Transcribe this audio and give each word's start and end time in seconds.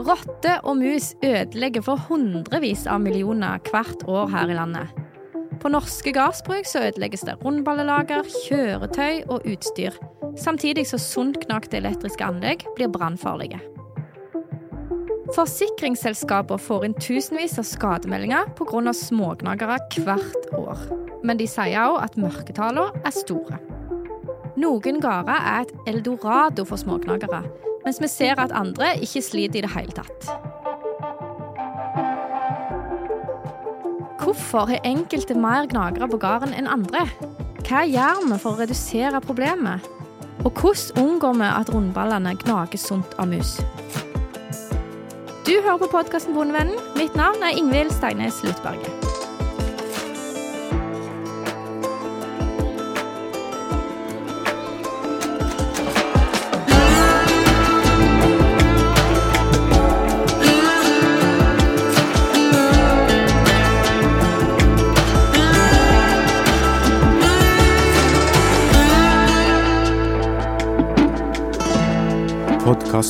Rotter 0.00 0.62
og 0.64 0.78
mus 0.80 1.12
ødelegger 1.20 1.84
for 1.84 2.00
hundrevis 2.08 2.86
av 2.88 3.02
millioner 3.04 3.60
hvert 3.68 4.06
år 4.08 4.30
her 4.32 4.52
i 4.52 4.56
landet. 4.56 4.94
På 5.60 5.68
norske 5.68 6.14
gardsbruk 6.16 6.64
ødelegges 6.78 7.26
det 7.28 7.34
rundballelager, 7.42 8.24
kjøretøy 8.46 9.26
og 9.28 9.44
utstyr, 9.44 9.98
samtidig 10.40 10.86
så 10.88 10.96
sundknakte 10.96 11.76
elektriske 11.82 12.24
anlegg 12.24 12.64
blir 12.78 12.88
brannfarlige. 12.88 13.60
Forsikringsselskaper 15.36 16.58
får 16.58 16.88
inn 16.88 16.96
tusenvis 16.96 17.58
av 17.60 17.68
skademeldinger 17.68 18.48
pga. 18.56 18.92
smågnagere 18.96 19.78
hvert 20.00 20.52
år. 20.56 20.78
Men 21.22 21.36
de 21.36 21.46
sier 21.46 21.76
òg 21.76 22.00
at 22.02 22.16
mørketallene 22.16 23.04
er 23.04 23.12
store. 23.12 23.60
Noen 24.56 25.00
gårder 25.00 25.36
er 25.36 25.66
et 25.66 25.74
eldorado 25.92 26.64
for 26.64 26.80
smågnagere, 26.80 27.44
mens 27.84 28.00
vi 28.02 28.08
ser 28.10 28.40
at 28.40 28.52
andre 28.56 28.94
ikke 29.00 29.22
sliter 29.24 29.60
i 29.60 29.64
det 29.64 29.72
hele 29.74 29.94
tatt. 29.96 30.30
Hvorfor 34.20 34.68
har 34.68 34.84
enkelte 34.84 35.34
mer 35.34 35.66
gnagere 35.70 36.08
på 36.10 36.20
gården 36.20 36.52
enn 36.54 36.68
andre? 36.70 37.06
Hva 37.64 37.86
gjør 37.88 38.24
vi 38.26 38.38
for 38.42 38.52
å 38.52 38.60
redusere 38.60 39.22
problemet? 39.24 39.86
Og 40.44 40.52
hvordan 40.56 41.04
unngår 41.04 41.36
vi 41.40 41.48
at 41.48 41.72
rundballene 41.74 42.36
gnager 42.44 42.80
sunt 42.80 43.16
av 43.18 43.28
mus? 43.32 43.58
Du 45.48 45.54
hører 45.56 45.80
på 45.82 45.90
podkasten 45.92 46.36
Bondevennen. 46.36 46.76
Mitt 46.96 47.16
navn 47.18 47.42
er 47.42 47.56
Ingvild 47.58 47.92
Steines 47.96 48.42
Lutberget. 48.44 48.99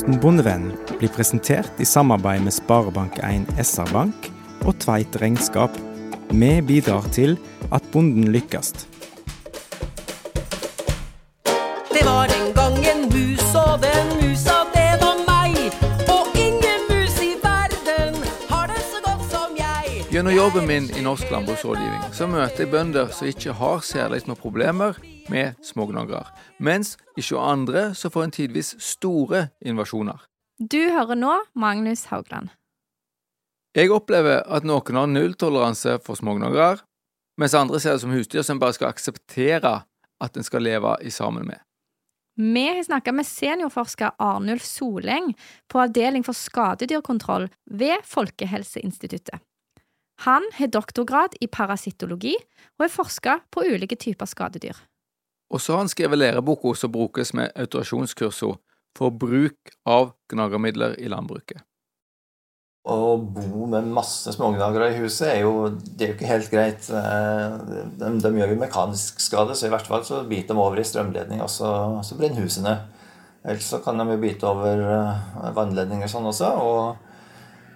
Podkasten 0.01 0.20
Bondevennen 0.20 0.77
blir 0.98 1.11
presentert 1.12 1.81
i 1.81 1.84
samarbeid 1.84 2.41
med 2.41 2.55
Sparebank1 2.56 3.51
SR-Bank 3.61 4.31
og 4.65 4.79
Tveit 4.81 5.19
Regnskap. 5.20 5.75
Vi 6.33 6.48
bidrar 6.65 7.05
til 7.12 7.37
at 7.69 7.84
bonden 7.93 8.31
lykkes. 8.33 8.73
Det 11.93 12.05
var 12.06 12.33
en 12.33 12.48
gang 12.56 12.81
en 12.95 13.05
mus, 13.12 13.40
Gjennom 20.21 20.37
jobben 20.37 20.67
min 20.67 20.91
i 20.91 21.03
Norsk 21.03 21.31
landbruksrådgivning 21.33 22.11
så 22.13 22.27
møter 22.29 22.67
jeg 22.67 22.69
bønder 22.69 23.07
som 23.17 23.29
ikke 23.31 23.55
har 23.57 23.79
særlig 23.81 24.19
med 24.29 24.37
problemer 24.37 24.99
med 25.33 25.57
smågnagere, 25.65 26.27
mens 26.61 26.91
ikke 27.17 27.41
andre 27.41 27.87
så 27.97 28.11
får 28.12 28.27
en 28.27 28.35
tidvis 28.37 28.75
store 28.85 29.47
invasjoner. 29.65 30.21
Du 30.61 30.77
hører 30.93 31.17
nå 31.17 31.39
Magnus 31.57 32.05
Haugland. 32.12 32.53
Jeg 33.73 33.89
opplever 33.97 34.45
at 34.45 34.69
noen 34.69 35.01
har 35.01 35.09
nulltoleranse 35.09 35.97
for 36.05 36.21
smågnagere, 36.21 36.83
mens 37.41 37.57
andre 37.57 37.81
ser 37.81 37.97
det 37.97 38.05
som 38.05 38.12
husdyr 38.12 38.45
som 38.45 38.61
bare 38.61 38.77
skal 38.77 38.93
akseptere 38.93 39.77
at 40.21 40.37
en 40.37 40.45
skal 40.45 40.69
leve 40.69 40.99
i 41.01 41.09
sammen 41.09 41.49
med. 41.49 41.65
Vi 42.37 42.69
har 42.69 42.84
snakka 42.84 43.17
med 43.17 43.25
seniorforsker 43.25 44.21
Arnulf 44.21 44.69
Soleng 44.69 45.33
på 45.65 45.81
Avdeling 45.81 46.29
for 46.29 46.37
skadedyrkontroll 46.37 47.49
ved 47.73 48.05
Folkehelseinstituttet. 48.05 49.41
Han 50.27 50.45
har 50.59 50.69
doktorgrad 50.69 51.39
i 51.41 51.49
parasittologi 51.49 52.34
og 52.77 52.84
har 52.84 52.93
forska 52.93 53.39
på 53.53 53.65
ulike 53.72 53.97
typer 53.97 54.28
skadedyr. 54.28 54.77
Og 55.50 55.62
så 55.62 55.75
har 55.75 55.84
han 55.84 55.91
skrevet 55.91 56.21
læreboka 56.21 56.75
som 56.77 56.93
brukes 56.93 57.33
med 57.34 57.55
autorisasjonskursene 57.56 58.59
for 58.99 59.15
bruk 59.15 59.72
av 59.89 60.12
gnagermidler 60.31 60.99
i 61.00 61.09
landbruket. 61.11 61.62
Å 62.91 63.17
bo 63.21 63.67
med 63.69 63.91
masse 63.93 64.33
smågnagere 64.33 64.89
i 64.91 65.00
huset 65.03 65.28
er 65.28 65.43
jo, 65.44 65.69
det 65.71 66.05
er 66.05 66.12
jo 66.12 66.17
ikke 66.17 66.31
helt 66.31 66.53
greit. 66.53 66.87
Eh, 66.89 67.59
De, 68.00 68.12
de 68.25 68.31
gjør 68.41 68.55
jo 68.55 68.61
mekanisk 68.62 69.21
skade, 69.21 69.55
så 69.56 69.69
i 69.69 69.73
hvert 69.73 69.87
fall 69.87 70.05
så 70.06 70.23
biter 70.28 70.56
de 70.56 70.62
over 70.62 70.81
i 70.81 70.87
strømledning, 70.89 71.43
og 71.44 71.53
så, 71.53 71.69
så 72.06 72.17
brenner 72.19 72.41
husene. 72.41 72.78
Ellers 73.44 73.69
så 73.69 73.81
kan 73.84 74.00
de 74.00 74.09
jo 74.09 74.21
bite 74.21 74.49
over 74.49 74.81
eh, 74.97 75.53
vannledninger 75.56 76.09
og 76.09 76.12
sånn 76.12 76.31
også, 76.33 76.50
og, 76.65 77.09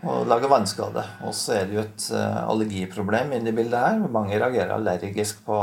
og 0.05 0.27
lage 0.29 0.51
vannskade. 0.51 1.03
Og 1.25 1.35
så 1.37 1.59
er 1.59 1.69
det 1.69 1.77
jo 1.77 1.85
et 1.85 2.09
eh, 2.15 2.41
allergiproblem 2.45 3.33
inne 3.37 3.53
i 3.53 3.57
bildet 3.57 3.81
her. 3.81 4.03
Mange 4.13 4.37
reagerer 4.37 4.75
allergisk 4.77 5.45
på, 5.47 5.59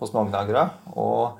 på 0.00 0.08
smågnagere. 0.10 0.66
Og 1.00 1.38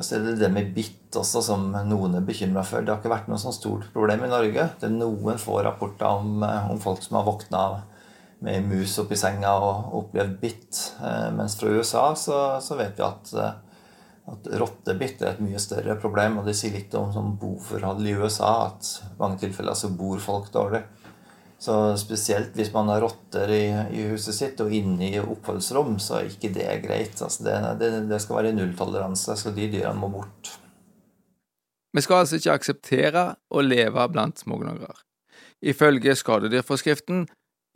så 0.00 0.16
er 0.16 0.26
det 0.26 0.38
det 0.40 0.50
med 0.54 0.72
bitt 0.74 1.18
også 1.18 1.42
som 1.42 1.70
noen 1.88 2.18
er 2.18 2.26
bekymra 2.26 2.64
for. 2.66 2.82
Det 2.82 2.92
har 2.92 3.00
ikke 3.02 3.12
vært 3.12 3.30
noe 3.30 3.40
sånn 3.42 3.56
stort 3.56 3.88
problem 3.94 4.26
i 4.26 4.32
Norge. 4.32 4.68
Det 4.80 4.88
er 4.88 4.94
noen 4.94 5.40
få 5.42 5.60
rapporter 5.66 6.10
om, 6.10 6.42
eh, 6.46 6.70
om 6.72 6.82
folk 6.82 7.02
som 7.06 7.20
har 7.20 7.26
våkna 7.28 7.64
med 8.40 8.70
mus 8.70 8.94
oppi 9.02 9.18
senga 9.20 9.52
og 9.60 9.98
opplevd 10.04 10.38
bitt. 10.42 10.84
Eh, 11.04 11.28
Mens 11.36 11.58
fra 11.60 11.74
USA 11.74 12.06
så, 12.18 12.38
så 12.64 12.78
vet 12.78 12.98
vi 12.98 13.06
at, 13.06 13.34
at 14.30 14.48
rottebitt 14.62 15.22
er 15.22 15.34
et 15.34 15.44
mye 15.44 15.60
større 15.62 15.98
problem. 16.02 16.40
Og 16.40 16.50
det 16.50 16.56
sier 16.58 16.74
litt 16.74 16.94
om 16.98 17.12
sånn 17.14 17.36
boforhold 17.38 18.02
i 18.06 18.16
USA, 18.18 18.72
at 18.72 18.96
i 19.06 19.20
mange 19.20 19.38
tilfeller 19.44 19.78
så 19.78 19.92
bor 19.94 20.18
folk 20.22 20.50
dårlig. 20.54 20.82
Så 21.60 21.74
spesielt 22.00 22.54
hvis 22.56 22.70
man 22.72 22.88
har 22.88 23.02
rotter 23.04 23.50
i, 23.52 23.64
i 23.92 24.06
huset 24.08 24.32
sitt 24.36 24.60
og 24.64 24.72
inne 24.72 25.10
i 25.10 25.20
oppholdsrom, 25.20 25.98
så 26.00 26.20
er 26.20 26.30
ikke 26.30 26.52
det 26.54 26.68
greit. 26.86 27.20
Altså 27.20 27.44
det, 27.44 27.58
det, 27.82 27.90
det 28.08 28.20
skal 28.24 28.40
være 28.40 28.54
nulltoleranse, 28.56 29.36
så 29.36 29.52
de 29.52 29.68
dyrene 29.68 30.00
må 30.00 30.08
bort. 30.14 30.54
Vi 31.92 32.04
skal 32.06 32.22
altså 32.22 32.38
ikke 32.38 32.56
akseptere 32.56 33.24
å 33.50 33.64
leve 33.66 34.06
blant 34.14 34.40
smågnagere. 34.40 34.96
Ifølge 35.60 36.14
skadedyrforskriften 36.16 37.26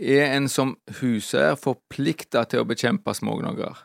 er 0.00 0.32
en 0.32 0.48
som 0.48 0.74
huseier 1.02 1.58
forplikta 1.60 2.46
til 2.48 2.62
å 2.62 2.68
bekjempe 2.68 3.12
smågnagere. 3.14 3.76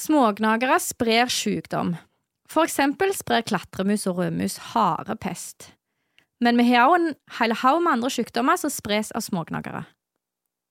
Smågnagere 0.00 0.80
sprer 0.80 1.28
sykdom. 1.32 1.94
For 2.48 2.64
eksempel 2.68 3.12
sprer 3.16 3.44
klatremus 3.46 4.06
og 4.08 4.22
rødmus 4.22 4.58
harepest. 4.72 5.72
Men 6.44 6.58
vi 6.60 6.68
har 6.68 6.90
òg 6.90 6.96
en 6.98 7.12
hel 7.38 7.54
haug 7.62 7.80
med 7.84 7.96
andre 7.96 8.10
sykdommer 8.12 8.58
som 8.60 8.72
spres 8.72 9.12
av 9.16 9.24
smågnagere. 9.24 9.86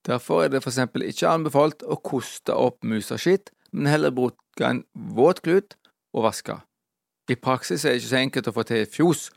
Derfor 0.05 0.43
er 0.43 0.51
det 0.53 0.61
eksempel 0.61 1.07
ikke 1.07 1.31
anbefalt 1.31 1.81
å 1.81 1.97
koste 1.97 2.53
opp 2.53 2.83
musaskitt, 2.85 3.49
men 3.73 3.89
heller 3.89 4.13
bruke 4.13 4.67
en 4.67 4.83
våt 4.93 5.41
klut 5.45 5.73
og 6.13 6.27
vaske. 6.27 6.59
I 7.25 7.35
praksis 7.41 7.81
er 7.85 7.95
det 7.95 8.03
ikke 8.03 8.11
så 8.11 8.19
enkelt 8.21 8.49
å 8.51 8.53
få 8.53 8.63
til 8.69 8.83
fjos, 8.85 9.29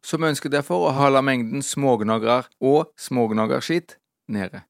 så 0.00 0.16
vi 0.16 0.30
ønsker 0.30 0.52
derfor 0.52 0.86
å 0.86 0.94
holde 0.96 1.20
mengden 1.24 1.64
smågnagere 1.64 2.46
og 2.64 2.94
smågnagerskitt 2.96 3.98
nede. 4.32 4.64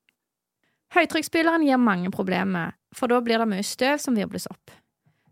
Høytrykksspyleren 0.94 1.62
gir 1.66 1.78
mange 1.78 2.10
problemer, 2.14 2.74
for 2.94 3.10
da 3.10 3.20
blir 3.22 3.38
det 3.38 3.46
mye 3.50 3.66
støv 3.66 4.02
som 4.02 4.18
virbles 4.18 4.48
opp. 4.50 4.74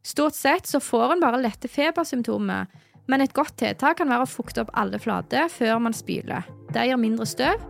Stort 0.06 0.34
sett 0.34 0.70
så 0.70 0.80
får 0.82 1.16
en 1.16 1.22
bare 1.22 1.42
lette 1.42 1.70
febersymptomer, 1.70 2.70
men 3.10 3.22
et 3.22 3.34
godt 3.34 3.56
tiltak 3.60 3.98
kan 3.98 4.10
være 4.10 4.26
å 4.26 4.30
fukte 4.30 4.62
opp 4.62 4.72
alle 4.78 5.00
flater 5.02 5.50
før 5.52 5.80
man 5.82 5.96
spyler. 5.96 6.46
Det 6.72 6.86
gir 6.86 7.00
mindre 7.00 7.26
støv. 7.28 7.62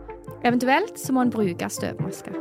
Eventuelt 0.42 0.98
så 0.98 1.14
må 1.14 1.24
en 1.24 1.32
bruke 1.32 1.68
støvmaske. 1.70 2.34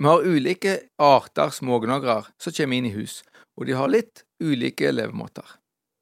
Vi 0.00 0.08
har 0.08 0.24
ulike 0.24 0.76
arter 0.96 1.50
smågnagere 1.52 2.30
som 2.40 2.54
kommer 2.56 2.78
inn 2.78 2.86
i 2.88 2.94
hus, 2.94 3.20
og 3.58 3.66
de 3.68 3.74
har 3.76 3.90
litt 3.92 4.22
ulike 4.40 4.92
levemåter. 4.94 5.58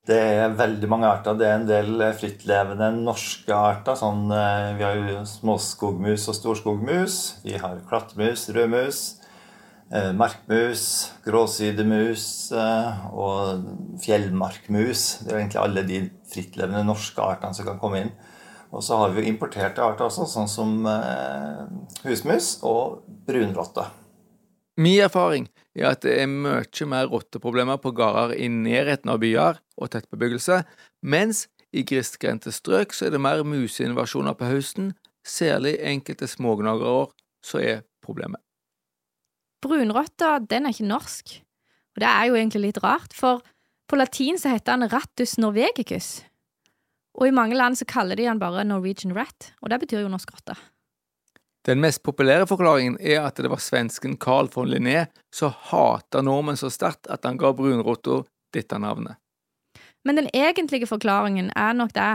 Det 0.08 0.16
er 0.16 0.54
veldig 0.56 0.88
mange 0.88 1.08
arter. 1.10 1.34
Det 1.36 1.44
er 1.44 1.56
en 1.58 1.66
del 1.68 2.04
frittlevende 2.16 2.92
norske 2.96 3.52
arter. 3.52 3.98
Sånn, 3.98 4.30
eh, 4.32 4.76
vi 4.78 4.86
har 4.86 4.94
jo 4.96 5.24
småskogmus 5.26 6.28
og 6.30 6.36
storskogmus. 6.38 7.16
Vi 7.44 7.58
har 7.60 7.82
klattmus, 7.90 8.46
rødmus, 8.54 9.18
markmus, 10.12 10.82
gråsidemus 11.24 12.24
eh, 12.52 13.04
og 13.16 13.68
fjellmarkmus. 14.04 15.04
Det 15.24 15.32
er 15.32 15.40
egentlig 15.40 15.62
alle 15.62 15.84
de 15.88 16.00
frittlevende 16.28 16.84
norske 16.84 17.24
artene 17.24 17.56
som 17.56 17.68
kan 17.68 17.80
komme 17.80 18.02
inn. 18.04 18.12
Og 18.68 18.84
så 18.84 18.98
har 19.00 19.14
vi 19.14 19.22
jo 19.22 19.30
importerte 19.30 19.80
arter 19.80 20.08
også, 20.10 20.26
sånn 20.28 20.50
som 20.50 20.74
eh, 20.90 21.62
husmus 22.04 22.58
og 22.68 23.00
brunrotte. 23.28 23.86
Min 24.78 25.00
erfaring 25.02 25.48
er 25.74 25.88
at 25.94 26.04
det 26.04 26.18
er 26.20 26.28
mye 26.30 26.90
mer 26.90 27.08
rotteproblemer 27.10 27.80
på 27.82 27.94
gårder 27.96 28.36
i 28.36 28.50
nærheten 28.52 29.10
av 29.10 29.22
byer 29.24 29.58
og 29.80 29.90
tettbebyggelse, 29.94 30.60
mens 31.02 31.46
i 31.72 31.82
gristgrendte 31.88 32.52
strøk 32.54 32.94
så 32.96 33.08
er 33.08 33.16
det 33.16 33.22
mer 33.24 33.42
museinvasjoner 33.44 34.36
på 34.38 34.52
høsten, 34.52 34.92
særlig 35.26 35.78
enkelte 35.84 36.28
smågnagerår 36.30 37.10
som 37.44 37.64
er 37.64 37.82
problemet. 38.04 38.40
Brunrotta 39.64 40.38
den 40.38 40.66
er 40.66 40.74
ikke 40.74 40.88
norsk. 40.88 41.38
Og 41.96 42.02
det 42.02 42.08
er 42.08 42.28
jo 42.28 42.38
egentlig 42.38 42.68
litt 42.68 42.82
rart, 42.84 43.14
for 43.16 43.42
På 43.88 43.96
latin 43.96 44.36
så 44.36 44.50
heter 44.52 44.76
han 44.76 44.84
rattus 44.92 45.38
norvegicus, 45.40 46.22
og 47.16 47.26
i 47.26 47.32
mange 47.32 47.56
land 47.56 47.78
så 47.78 47.86
kaller 47.88 48.18
de 48.20 48.26
han 48.28 48.38
bare 48.38 48.66
Norwegian 48.68 49.14
rat, 49.16 49.52
og 49.62 49.70
det 49.72 49.80
betyr 49.80 50.02
jo 50.02 50.10
norsk 50.12 50.34
rotte. 50.34 50.58
Den 51.66 51.80
mest 51.80 52.02
populære 52.04 52.46
forklaringen 52.48 52.98
er 53.00 53.26
at 53.26 53.40
det 53.40 53.50
var 53.50 53.60
svensken 53.60 54.18
Carl 54.20 54.48
von 54.54 54.68
Linné 54.68 55.06
som 55.34 55.52
hata 55.70 56.20
nordmenn 56.20 56.60
så 56.60 56.70
sterkt 56.72 57.08
at 57.08 57.24
han 57.24 57.40
ga 57.40 57.50
brunrotta 57.56 58.22
dette 58.54 58.78
navnet. 58.78 59.16
Men 60.04 60.20
den 60.20 60.30
egentlige 60.32 60.86
forklaringen 60.86 61.50
er 61.56 61.74
nok 61.76 61.92
det 61.96 62.06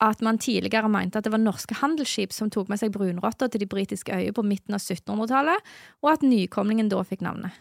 at 0.00 0.22
man 0.24 0.38
tidligere 0.40 0.88
mente 0.88 1.20
at 1.20 1.26
det 1.26 1.32
var 1.34 1.42
norske 1.42 1.76
handelsskip 1.76 2.32
som 2.32 2.50
tok 2.52 2.70
med 2.72 2.80
seg 2.80 2.92
brunrotter 2.94 3.50
til 3.52 3.64
de 3.64 3.68
britiske 3.68 4.14
øyene 4.16 4.36
på 4.36 4.44
midten 4.46 4.76
av 4.76 4.80
1700-tallet, 4.80 5.66
og 6.00 6.12
at 6.14 6.24
nykomlingen 6.24 6.88
da 6.88 7.02
fikk 7.04 7.24
navnet. 7.26 7.52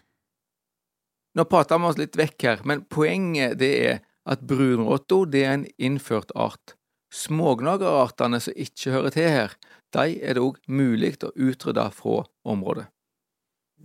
Nå 1.35 1.45
prater 1.45 1.79
vi 1.79 1.89
oss 1.89 1.99
litt 1.99 2.17
vekk 2.17 2.45
her, 2.47 2.61
men 2.65 2.85
poenget 2.89 3.59
det 3.59 3.73
er 3.89 3.99
at 4.29 4.45
brunrotta 4.45 5.23
er 5.37 5.51
en 5.53 5.65
innført 5.77 6.31
art. 6.35 6.75
Smågnagerartene 7.13 8.39
som 8.43 8.55
ikke 8.55 8.93
hører 8.93 9.13
til 9.15 9.29
her, 9.33 9.53
de 9.93 10.15
er 10.21 10.37
det 10.37 10.43
òg 10.45 10.59
mulig 10.69 11.15
å 11.25 11.33
utrydde 11.33 11.85
fra 11.97 12.23
området. 12.45 12.87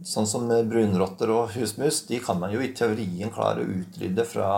Sånn 0.05 0.27
som 0.27 0.49
brunrotter 0.51 1.31
og 1.31 1.53
husmus, 1.55 2.03
de 2.09 2.19
kan 2.23 2.41
man 2.41 2.53
jo 2.53 2.61
i 2.61 2.73
teorien 2.77 3.31
klare 3.33 3.63
å 3.63 3.77
utrydde 3.79 4.25
fra, 4.27 4.49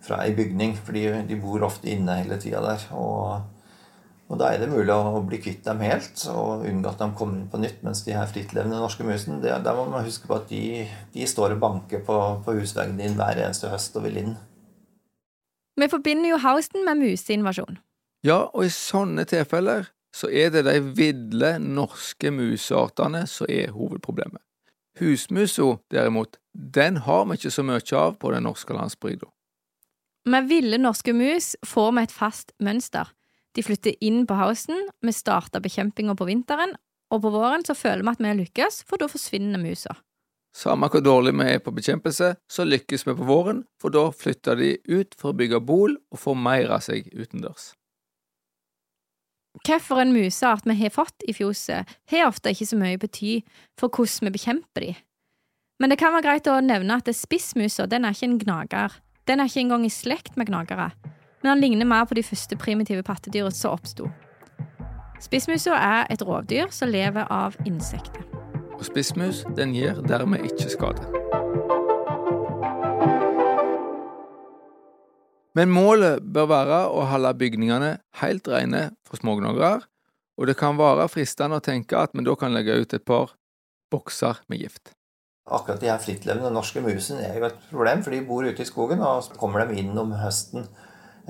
fra 0.00 0.20
ei 0.24 0.34
bygning. 0.36 0.76
fordi 0.76 1.06
de 1.28 1.36
bor 1.40 1.62
ofte 1.66 1.90
inne 1.90 2.20
hele 2.22 2.38
tida 2.40 2.60
der. 2.64 2.84
Og, 2.96 3.42
og, 4.28 4.38
da 4.38 4.50
er 4.50 4.62
det 4.62 4.70
mulig 4.70 4.94
å 4.94 5.22
bli 5.26 5.40
kvitt 5.42 5.64
dem 5.64 5.82
helt 5.84 6.24
og 6.32 6.66
unngå 6.68 6.92
at 6.92 7.02
de 7.02 7.10
kommer 7.18 7.38
inn 7.38 7.50
på 7.52 7.60
nytt. 7.60 7.82
Mens 7.86 8.04
de 8.06 8.16
her 8.16 8.28
frittlevende 8.30 8.80
norske 8.80 9.06
musene, 9.06 9.40
det, 9.42 9.54
der 9.64 9.76
må 9.76 9.86
man 9.90 10.06
huske 10.06 10.30
på 10.30 10.38
at 10.38 10.48
de, 10.50 10.86
de 11.14 11.26
står 11.26 11.56
og 11.56 11.64
banker 11.64 12.04
på, 12.06 12.18
på 12.44 12.56
husveggen 12.58 13.00
din 13.00 13.18
hver 13.18 13.38
eneste 13.44 13.72
høst 13.72 13.96
og 13.96 14.08
vil 14.08 14.20
inn. 14.24 14.36
Vi 15.80 15.88
forbinder 15.88 16.34
jo 16.34 16.42
Houston 16.42 16.84
med 16.84 17.00
museinvasjon. 17.00 17.80
Ja, 18.26 18.50
og 18.52 18.66
i 18.66 18.72
sånne 18.74 19.24
tilfeller 19.24 19.88
så 20.12 20.28
er 20.28 20.50
det 20.52 20.66
de 20.66 20.76
ville 20.96 21.54
norske 21.62 22.32
museartene 22.34 23.24
som 23.30 23.48
er 23.48 23.70
hovedproblemet. 23.72 24.42
Husmusa, 25.00 25.78
derimot, 25.90 26.36
den 26.52 26.98
har 27.06 27.24
vi 27.24 27.38
ikke 27.38 27.52
så 27.54 27.62
mye 27.64 27.80
av 27.96 28.18
på 28.20 28.32
den 28.34 28.44
norske 28.44 28.74
landsbygda. 28.74 29.30
Med 30.28 30.48
ville 30.48 30.78
norske 30.78 31.12
mus 31.16 31.54
får 31.66 31.92
vi 31.96 32.04
et 32.04 32.12
fast 32.12 32.52
mønster. 32.60 33.08
De 33.56 33.64
flytter 33.64 33.96
inn 34.04 34.26
på 34.28 34.36
housen, 34.38 34.90
vi 35.02 35.12
starter 35.16 35.62
bekjempinga 35.64 36.14
på 36.14 36.28
vinteren, 36.28 36.76
og 37.10 37.24
på 37.24 37.32
våren 37.34 37.64
så 37.66 37.74
føler 37.74 38.04
vi 38.04 38.12
at 38.12 38.22
vi 38.22 38.30
har 38.30 38.38
lykkes, 38.38 38.84
for 38.86 39.00
da 39.00 39.08
forsvinner 39.10 39.58
musa. 39.62 39.96
Samme 40.54 40.88
hvor 40.90 41.02
dårlig 41.02 41.32
vi 41.38 41.46
er 41.46 41.60
på 41.62 41.72
bekjempelse, 41.74 42.34
så 42.50 42.66
lykkes 42.66 43.06
vi 43.06 43.16
på 43.16 43.26
våren, 43.26 43.64
for 43.80 43.94
da 43.94 44.08
flytter 44.10 44.58
de 44.58 44.72
ut 44.90 45.14
for 45.18 45.30
å 45.30 45.38
bygge 45.38 45.60
bol 45.62 45.94
og 46.10 46.18
formeire 46.18 46.80
seg 46.82 47.10
utendørs. 47.14 47.72
Hvilken 49.66 50.12
museart 50.14 50.66
vi 50.66 50.76
har 50.78 50.94
fått 50.94 51.26
i 51.26 51.34
fjoset, 51.34 51.86
har 52.10 52.28
ofte 52.28 52.52
ikke 52.54 52.68
så 52.70 52.78
mye 52.78 52.98
bety 53.02 53.40
for 53.78 53.90
hvordan 53.90 54.28
vi 54.28 54.34
bekjemper 54.38 54.86
de. 54.86 54.92
Men 55.80 55.90
det 55.90 55.98
kan 55.98 56.12
være 56.14 56.26
greit 56.26 56.50
å 56.50 56.60
nevne 56.62 56.98
at 57.00 57.08
spissmusa 57.16 57.88
den 57.90 58.04
er 58.04 58.14
ikke 58.14 58.28
en 58.28 58.40
gnager. 58.42 58.98
Den 59.28 59.40
er 59.40 59.50
ikke 59.50 59.60
engang 59.60 59.84
i 59.86 59.92
slekt 59.92 60.36
med 60.36 60.48
gnagere, 60.48 60.90
men 61.42 61.48
han 61.48 61.60
ligner 61.60 61.88
mer 61.88 62.04
på 62.08 62.16
de 62.16 62.24
første 62.24 62.56
primitive 62.56 63.02
pattedyret 63.06 63.56
som 63.56 63.76
oppsto. 63.76 64.08
Spissmusa 65.20 65.76
er 65.76 66.06
et 66.10 66.22
rovdyr 66.24 66.70
som 66.72 66.88
lever 66.88 67.28
av 67.28 67.56
insekter. 67.68 68.24
Og 68.78 68.86
spissmus 68.88 69.44
den 69.56 69.74
gir 69.76 70.00
dermed 70.08 70.46
ikke 70.48 70.70
skade. 70.72 71.04
Men 75.58 75.72
målet 75.74 76.22
bør 76.22 76.46
være 76.48 76.78
å 76.94 77.04
holde 77.10 77.34
bygningene 77.36 77.90
helt 78.22 78.48
rene 78.48 78.86
for 79.04 79.20
smågnagere, 79.20 79.82
og 80.40 80.48
det 80.48 80.56
kan 80.56 80.78
være 80.78 81.10
fristende 81.12 81.58
å 81.58 81.64
tenke 81.64 81.98
at 81.98 82.14
vi 82.14 82.24
da 82.24 82.36
kan 82.38 82.54
legge 82.54 82.78
ut 82.80 82.94
et 82.96 83.04
par 83.04 83.34
bokser 83.92 84.40
med 84.48 84.62
gift. 84.62 84.94
Akkurat 85.46 85.80
de 85.80 85.88
her 85.88 85.98
frittlevende 86.02 86.52
norske 86.52 86.82
musene 86.84 87.24
er 87.26 87.38
jo 87.40 87.48
et 87.48 87.62
problem, 87.70 88.04
for 88.04 88.14
de 88.14 88.20
bor 88.26 88.44
ute 88.46 88.62
i 88.62 88.68
skogen, 88.68 89.00
og 89.02 89.24
så 89.24 89.38
kommer 89.40 89.64
de 89.66 89.80
inn 89.80 89.96
om 89.98 90.12
høsten. 90.20 90.68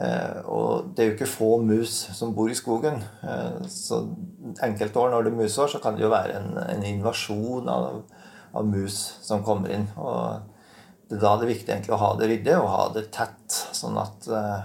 Eh, 0.00 0.40
og 0.48 0.92
det 0.94 1.02
er 1.02 1.08
jo 1.08 1.14
ikke 1.16 1.28
få 1.28 1.50
mus 1.66 1.92
som 2.16 2.34
bor 2.36 2.50
i 2.50 2.56
skogen. 2.58 3.02
Eh, 3.22 3.60
så 3.70 4.02
enkelte 4.64 5.00
år 5.00 5.12
når 5.12 5.26
det 5.26 5.32
er 5.32 5.40
musår, 5.42 5.72
så 5.72 5.80
kan 5.82 5.96
det 5.96 6.06
jo 6.06 6.12
være 6.12 6.38
en, 6.40 6.54
en 6.62 6.86
invasjon 6.88 7.68
av, 7.68 8.02
av, 8.54 8.66
mus 8.66 8.98
som 9.24 9.44
kommer 9.46 9.72
inn. 9.76 9.88
Og 10.00 10.40
det 11.10 11.18
er 11.18 11.24
da 11.24 11.34
det 11.36 11.48
er 11.48 11.54
viktig 11.54 11.74
egentlig 11.74 11.96
å 11.96 12.02
ha 12.02 12.12
det 12.18 12.30
ryddig 12.30 12.56
og 12.58 12.70
ha 12.74 12.84
det 12.96 13.08
tett, 13.14 13.60
sånn 13.76 13.98
at, 14.00 14.30
eh, 14.30 14.60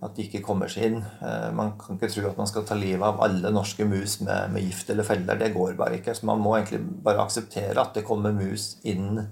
at 0.00 0.16
de 0.16 0.24
ikke 0.24 0.40
kommer 0.44 0.70
seg 0.72 0.86
inn. 0.88 1.02
Eh, 1.20 1.50
man 1.56 1.74
kan 1.80 1.98
ikke 1.98 2.08
tro 2.14 2.30
at 2.30 2.40
man 2.40 2.48
skal 2.48 2.64
ta 2.68 2.76
livet 2.78 3.04
av 3.04 3.20
alle 3.24 3.52
norske 3.52 3.84
mus 3.88 4.18
med, 4.24 4.54
med 4.54 4.64
gift 4.64 4.90
eller 4.92 5.06
feller. 5.06 5.38
Det 5.40 5.52
går 5.54 5.76
bare 5.78 5.98
ikke. 6.00 6.14
Så 6.16 6.28
man 6.28 6.40
må 6.40 6.56
egentlig 6.56 6.80
bare 7.04 7.24
akseptere 7.24 7.76
at 7.82 7.92
det 7.96 8.06
kommer 8.08 8.32
mus 8.36 8.78
inn, 8.88 9.26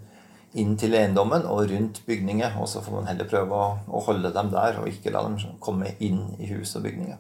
inn 0.53 0.77
til 0.81 0.97
eiendommen 0.99 1.49
og 1.49 1.65
rundt 1.73 2.03
bygninger. 2.09 2.59
Og 2.61 2.69
så 2.69 2.85
får 2.85 2.99
man 2.99 3.09
heller 3.09 3.31
prøve 3.31 3.57
å, 3.57 3.71
å 3.89 4.05
holde 4.11 4.35
dem 4.37 4.53
der, 4.53 4.83
og 4.83 4.93
ikke 4.93 5.15
la 5.15 5.25
dem 5.25 5.59
komme 5.65 5.97
inn 6.05 6.25
i 6.37 6.53
hus 6.53 6.77
og 6.77 6.85
bygninger. 6.85 7.17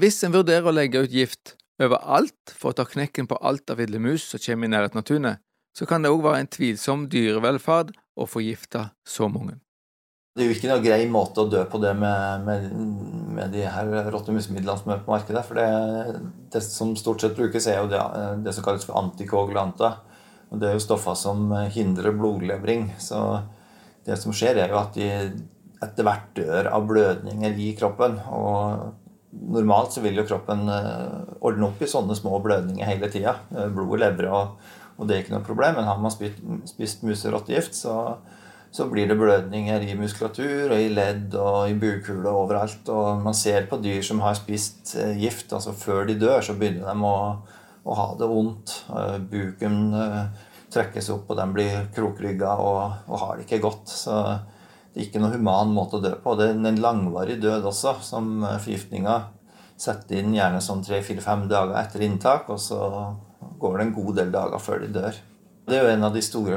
Hvis 0.00 0.22
en 0.24 0.32
vurderer 0.32 0.70
å 0.70 0.72
legge 0.72 1.04
ut 1.04 1.12
gift 1.12 1.56
overalt 1.80 2.52
for 2.56 2.72
å 2.72 2.78
ta 2.80 2.86
knekken 2.88 3.28
på 3.28 3.36
alt 3.44 3.72
av 3.72 3.80
ville 3.80 4.00
mus 4.00 4.24
som 4.32 4.40
kommer 4.40 4.68
i 4.68 4.72
nærheten 4.72 5.00
av 5.00 5.08
tunet, 5.08 5.44
så 5.76 5.86
kan 5.86 6.02
det 6.02 6.12
òg 6.12 6.24
være 6.24 6.44
en 6.44 6.50
tvilsom 6.50 7.10
dyrevelferd 7.12 7.92
å 8.16 8.26
forgifte 8.28 8.88
så 9.06 9.28
mange. 9.32 9.60
Det 10.40 10.46
er 10.46 10.48
jo 10.48 10.56
ikke 10.56 10.68
noe 10.70 10.80
grei 10.80 11.02
måte 11.04 11.42
å 11.42 11.50
dø 11.52 11.60
på 11.68 11.76
det 11.82 11.90
med, 12.00 12.46
med, 12.46 12.70
med 13.36 13.50
de 13.52 13.66
her 13.68 14.06
rottemusmidlene 14.08 14.76
som 14.80 14.94
er 14.94 15.02
på 15.04 15.12
markedet. 15.12 15.42
For 15.44 15.60
det, 15.60 16.14
det, 16.54 16.62
som 16.64 16.94
stort 16.96 17.20
sett 17.20 17.36
brukes, 17.36 17.66
er 17.68 17.82
jo 17.82 17.90
det, 17.92 18.00
det 18.46 18.54
som 18.56 18.64
kalles 18.64 18.86
for 18.88 18.96
antikoagulanter. 19.02 19.98
Og 20.48 20.62
det 20.62 20.70
er 20.70 20.78
jo 20.78 20.86
stoffer 20.86 21.18
som 21.20 21.52
hindrer 21.74 22.16
blodlevring. 22.16 22.88
Så 22.96 23.20
det 24.08 24.16
som 24.22 24.32
skjer, 24.32 24.62
er 24.62 24.72
jo 24.72 24.80
at 24.80 24.96
de 24.96 25.10
etter 25.84 26.08
hvert 26.08 26.32
dør 26.40 26.72
av 26.72 26.88
blødninger 26.88 27.60
i 27.60 27.70
kroppen. 27.76 28.16
Og 28.32 29.44
normalt 29.60 29.92
så 29.92 30.00
vil 30.08 30.16
jo 30.22 30.24
kroppen 30.32 30.64
eh, 30.72 31.36
ordne 31.44 31.68
opp 31.68 31.84
i 31.84 31.92
sånne 31.92 32.16
små 32.16 32.40
blødninger 32.40 32.88
hele 32.88 33.12
tida. 33.12 33.36
Blod 33.52 33.98
og 33.98 34.06
lever 34.08 34.32
og 34.32 34.60
og 35.00 35.08
det 35.08 35.14
er 35.14 35.22
ikke 35.22 35.32
noe 35.32 35.46
problem. 35.46 35.78
Men 35.78 35.88
har 35.88 36.00
man 36.00 36.12
spist, 36.12 36.42
spist 36.68 37.04
muserottegift, 37.08 37.72
så, 37.78 37.94
så 38.70 38.86
blir 38.86 39.08
det 39.10 39.18
blødninger 39.18 39.82
i 39.82 39.96
muskulatur 39.98 40.70
og 40.70 40.78
i 40.78 40.90
ledd 40.94 41.34
og 41.34 41.70
i 41.72 41.78
bukhuler 41.78 42.30
overalt. 42.30 42.86
Og 42.92 43.24
man 43.24 43.34
ser 43.34 43.66
på 43.70 43.80
dyr 43.82 44.02
som 44.06 44.22
har 44.22 44.36
spist 44.38 44.94
eh, 45.00 45.16
gift, 45.18 45.50
altså 45.52 45.74
før 45.74 46.06
de 46.06 46.14
dør, 46.20 46.38
så 46.44 46.54
begynner 46.58 46.86
de 46.86 47.08
å, 47.08 47.16
å 47.82 47.98
ha 47.98 48.06
det 48.20 48.28
vondt. 48.30 48.76
Eh, 48.94 49.16
buken 49.32 49.80
eh, 49.98 50.46
trekkes 50.70 51.10
opp, 51.16 51.32
og 51.32 51.40
de 51.40 51.48
blir 51.56 51.90
krokrygga 51.96 52.54
og, 52.62 53.10
og 53.10 53.24
har 53.24 53.36
det 53.36 53.48
ikke 53.48 53.64
godt. 53.66 53.90
Så 53.90 54.20
det 54.94 55.02
er 55.02 55.08
ikke 55.08 55.22
noen 55.22 55.40
human 55.40 55.74
måte 55.74 55.98
å 55.98 56.04
dø 56.04 56.14
på. 56.22 56.36
Det 56.38 56.52
er 56.52 56.62
en 56.70 56.84
langvarig 56.84 57.40
død 57.42 57.66
også, 57.72 57.96
som 58.06 58.38
forgiftninga 58.46 59.18
setter 59.80 60.20
inn 60.20 60.36
gjerne 60.36 60.60
sånn 60.62 60.84
tre-fire-fem 60.84 61.46
dager 61.50 61.74
etter 61.80 62.04
inntak. 62.06 62.46
og 62.52 62.60
så 62.62 62.78
går 63.60 63.78
det 63.78 63.84
en 63.86 63.94
god 63.96 64.16
del 64.20 64.32
dager 64.34 64.62
før 64.62 64.84
de 64.84 64.92
dør. 64.94 65.20
Det 65.70 65.76
er 65.78 65.84
jo 65.86 65.90
en 65.92 66.02
av 66.02 66.14
de 66.16 66.20
store 66.24 66.56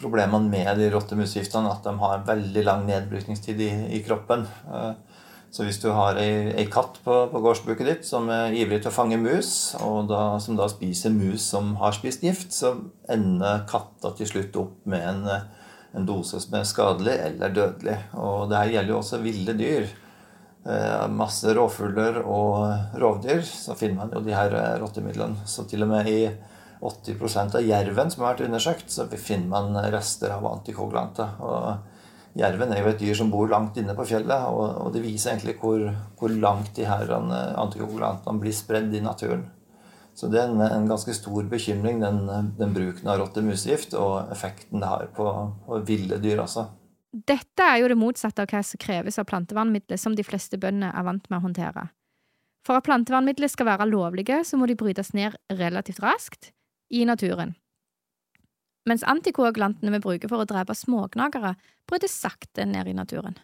problemene 0.00 0.48
med 0.48 0.78
de 0.80 0.86
rottemusgiftene, 0.94 1.68
at 1.68 1.84
de 1.84 1.92
har 2.00 2.14
en 2.16 2.22
veldig 2.24 2.62
lang 2.64 2.86
nedbrytningstid 2.88 3.58
i, 3.60 3.68
i 3.98 4.00
kroppen. 4.06 4.46
Eh, 4.72 4.94
så 5.52 5.66
hvis 5.66 5.78
du 5.82 5.90
har 5.92 6.16
ei, 6.20 6.54
ei 6.56 6.64
katt 6.72 6.96
på, 7.04 7.18
på 7.32 7.42
gårdsbruket 7.44 7.90
ditt 7.90 8.08
som 8.08 8.30
er 8.32 8.56
ivrig 8.56 8.80
til 8.80 8.88
å 8.88 8.94
fange 8.96 9.18
mus, 9.20 9.50
og 9.84 10.08
da, 10.08 10.22
som 10.40 10.56
da 10.56 10.70
spiser 10.72 11.12
mus 11.12 11.50
som 11.52 11.74
har 11.82 11.98
spist 11.98 12.24
gift, 12.24 12.56
så 12.56 12.72
ender 13.12 13.66
katta 13.68 14.14
til 14.16 14.32
slutt 14.32 14.56
opp 14.62 14.88
med 14.88 15.04
en, 15.04 15.22
en 15.92 16.08
dose 16.08 16.40
som 16.40 16.56
er 16.56 16.64
skadelig 16.72 17.20
eller 17.28 17.52
dødelig. 17.60 18.00
Og 18.16 18.48
det 18.48 18.62
her 18.62 18.74
gjelder 18.78 18.96
jo 18.96 18.98
også 19.02 19.22
ville 19.26 19.60
dyr. 19.60 19.88
Eh, 20.64 21.06
masse 21.12 21.52
rovfugler 21.60 22.22
og 22.24 22.96
rovdyr, 23.04 23.44
så 23.44 23.76
finner 23.76 24.00
man 24.00 24.16
jo 24.16 24.24
de 24.24 24.32
her 24.32 24.60
rottemidlene. 24.80 25.44
Så 25.44 25.68
til 25.68 25.84
og 25.84 25.92
med 25.92 26.08
i 26.08 26.20
80% 26.80 27.56
av 27.56 27.64
jerven 27.64 28.10
som 28.12 28.22
har 28.22 28.34
vært 28.34 28.46
undersøkt, 28.46 28.90
så 28.92 29.06
finner 29.16 29.48
man 29.48 29.92
rester 29.92 30.32
av 30.34 30.46
antikoglante. 30.50 31.26
Og 31.40 32.38
jerven 32.38 32.72
er 32.72 32.82
jo 32.82 32.92
et 32.92 33.00
dyr 33.00 33.16
som 33.16 33.32
bor 33.32 33.48
langt 33.50 33.78
inne 33.80 33.96
på 33.96 34.06
fjellet, 34.10 34.48
og, 34.52 34.90
det 34.94 35.04
viser 35.04 35.34
egentlig 35.34 35.56
hvor, 35.62 35.86
hvor 36.20 36.32
langt 36.32 36.74
de 36.76 36.88
her 36.88 37.12
eh, 37.16 37.52
antikoagulantene 37.62 38.42
blir 38.42 38.56
spredd 38.56 38.94
i 38.94 39.04
naturen. 39.04 39.46
Så 40.16 40.30
det 40.32 40.40
er 40.40 40.48
en, 40.48 40.62
en 40.64 40.88
ganske 40.88 41.12
stor 41.12 41.44
bekymring, 41.48 42.00
den, 42.00 42.22
den 42.56 42.72
bruken 42.72 43.08
av 43.12 43.20
rottemusgift 43.20 43.92
og 44.00 44.32
effekten 44.32 44.80
det 44.80 44.88
har 44.88 45.10
på, 45.16 45.26
på 45.66 45.80
ville 45.88 46.16
dyr 46.22 46.40
også. 46.44 46.64
Dette 47.16 47.64
er 47.64 47.80
jo 47.80 47.90
det 47.92 47.98
motsatte 48.00 48.44
av 48.44 48.50
hva 48.52 48.62
som 48.64 48.80
kreves 48.80 49.20
av 49.20 49.28
plantevernmidler 49.28 50.00
som 50.00 50.16
de 50.16 50.24
fleste 50.24 50.56
bønder 50.60 50.92
er 50.92 51.04
vant 51.04 51.28
med 51.28 51.38
å 51.38 51.44
håndtere. 51.44 51.86
For 52.66 52.80
at 52.80 52.84
plantevernmidler 52.88 53.52
skal 53.52 53.68
være 53.68 53.86
lovlige, 53.88 54.40
så 54.44 54.58
må 54.58 54.66
de 54.68 54.76
brytes 54.76 55.12
ned 55.16 55.36
relativt 55.52 56.02
raskt 56.04 56.50
i 56.90 57.04
naturen. 57.04 57.54
mens 58.86 59.02
antikoagulantene 59.02 59.90
vi 59.90 59.98
bruker 59.98 60.30
for 60.30 60.44
å 60.44 60.46
drepe 60.46 60.74
smågnagere, 60.78 61.56
brytes 61.90 62.12
sakte 62.22 62.62
ned 62.70 62.86
i 62.86 62.94
naturen. 62.94 63.34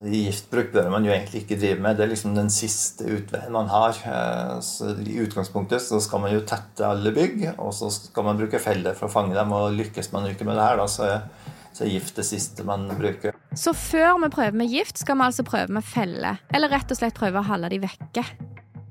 Giftbruk 0.00 0.70
bør 0.72 0.86
man 0.88 1.04
jo 1.04 1.12
egentlig 1.12 1.42
ikke 1.42 1.58
drive 1.60 1.82
med. 1.84 1.98
Det 1.98 2.06
er 2.06 2.12
liksom 2.14 2.32
den 2.34 2.48
siste 2.48 3.04
utveien 3.04 3.52
man 3.52 3.68
har. 3.68 3.92
Eh, 4.08 4.54
Så 4.64 4.94
I 5.04 5.18
utgangspunktet 5.20 5.84
så 5.84 6.00
skal 6.00 6.22
man 6.24 6.32
jo 6.32 6.40
tette 6.40 6.80
alle 6.88 7.12
bygg, 7.12 7.58
og 7.58 7.74
så 7.76 7.90
skal 7.92 8.24
man 8.24 8.38
bruke 8.40 8.58
feller 8.58 8.96
for 8.96 9.10
å 9.10 9.12
fange 9.12 9.36
dem. 9.36 9.52
Og 9.52 9.76
lykkes 9.76 10.08
man 10.14 10.24
ikke 10.30 10.48
med 10.48 10.56
det 10.56 10.64
her, 10.64 10.80
da, 10.80 10.86
så 10.88 11.04
er, 11.04 11.28
så 11.76 11.84
er 11.84 11.92
gift 11.98 12.16
det 12.16 12.24
siste 12.24 12.64
man 12.64 12.88
bruker. 12.96 13.36
Så 13.52 13.76
før 13.76 14.16
vi 14.24 14.32
prøver 14.32 14.56
med 14.56 14.72
gift, 14.72 14.96
skal 14.96 15.20
vi 15.20 15.28
altså 15.28 15.44
prøve 15.44 15.68
med 15.76 15.84
felle, 15.84 16.38
eller 16.54 16.72
rett 16.72 16.88
og 16.90 16.96
slett 16.96 17.20
prøve 17.20 17.36
å 17.44 17.48
holde 17.52 17.68
de 17.68 17.82
vekke. 17.84 18.24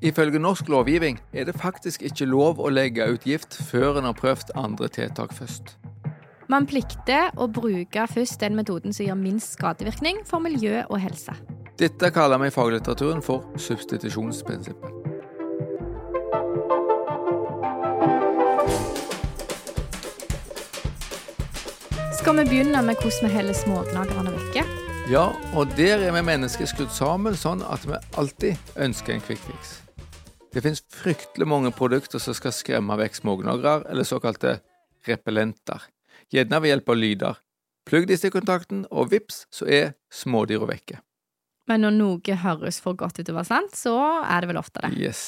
Ifølge 0.02 0.40
norsk 0.40 0.70
lovgivning 0.72 1.18
er 1.34 1.44
det 1.44 1.58
faktisk 1.60 2.06
ikke 2.08 2.24
lov 2.26 2.60
å 2.64 2.70
legge 2.72 3.04
ut 3.04 3.26
gift 3.28 3.58
før 3.68 3.98
en 4.00 4.06
har 4.08 4.16
prøvd 4.16 4.54
andre 4.56 4.88
tiltak 4.88 5.34
først. 5.36 5.76
Man 6.48 6.64
plikter 6.66 7.36
å 7.36 7.50
bruke 7.52 8.06
først 8.08 8.40
den 8.40 8.56
metoden 8.56 8.96
som 8.96 9.10
gir 9.10 9.18
minst 9.20 9.58
skadevirkning 9.58 10.22
for 10.26 10.40
miljø 10.40 10.86
og 10.88 11.02
helse. 11.04 11.36
Dette 11.80 12.14
kaller 12.16 12.40
vi 12.40 12.48
i 12.48 12.56
faglitteraturen 12.56 13.20
for 13.22 13.44
substitusjonsprinsippet. 13.60 14.96
Skal 22.22 22.40
vi 22.40 22.48
begynne 22.48 22.86
med 22.88 23.04
hvordan 23.04 23.28
vi 23.28 23.36
holder 23.36 23.60
smågnagerne 23.66 24.36
vekke? 24.40 24.64
Ja, 25.12 25.28
og 25.58 25.76
der 25.76 26.08
er 26.08 26.16
vi 26.16 26.24
mennesker 26.24 26.72
skrudd 26.72 26.96
sammen 26.96 27.36
sånn 27.36 27.68
at 27.68 27.84
vi 27.84 28.00
alltid 28.16 28.76
ønsker 28.80 29.18
en 29.18 29.28
fix. 29.28 29.80
Det 30.54 30.64
finnes 30.66 30.82
fryktelig 30.90 31.46
mange 31.48 31.72
produkter 31.76 32.22
som 32.22 32.34
skal 32.34 32.54
skremme 32.56 32.98
vekk 32.98 33.20
smågnagere, 33.22 33.84
eller 33.92 34.08
såkalte 34.08 34.58
repellenter. 35.06 35.86
Gjerne 36.34 36.62
ved 36.62 36.74
hjelp 36.74 36.90
av 36.90 36.98
lyder. 36.98 37.44
Plugg 37.90 38.10
disse 38.10 38.30
i 38.30 38.34
kontakten, 38.34 38.84
og 38.90 39.12
vips, 39.14 39.44
så 39.54 39.68
er 39.70 39.94
smådyra 40.14 40.68
vekke. 40.70 41.00
Men 41.70 41.86
når 41.86 41.96
noe 42.00 42.42
høres 42.44 42.82
for 42.82 42.98
godt 42.98 43.22
ut 43.22 43.28
til 43.28 43.36
å 43.36 43.40
være 43.40 43.52
sant, 43.52 43.78
så 43.78 43.96
er 44.26 44.42
det 44.42 44.50
vel 44.50 44.62
ofte 44.62 44.82
det. 44.86 44.92
Yes. 44.98 45.24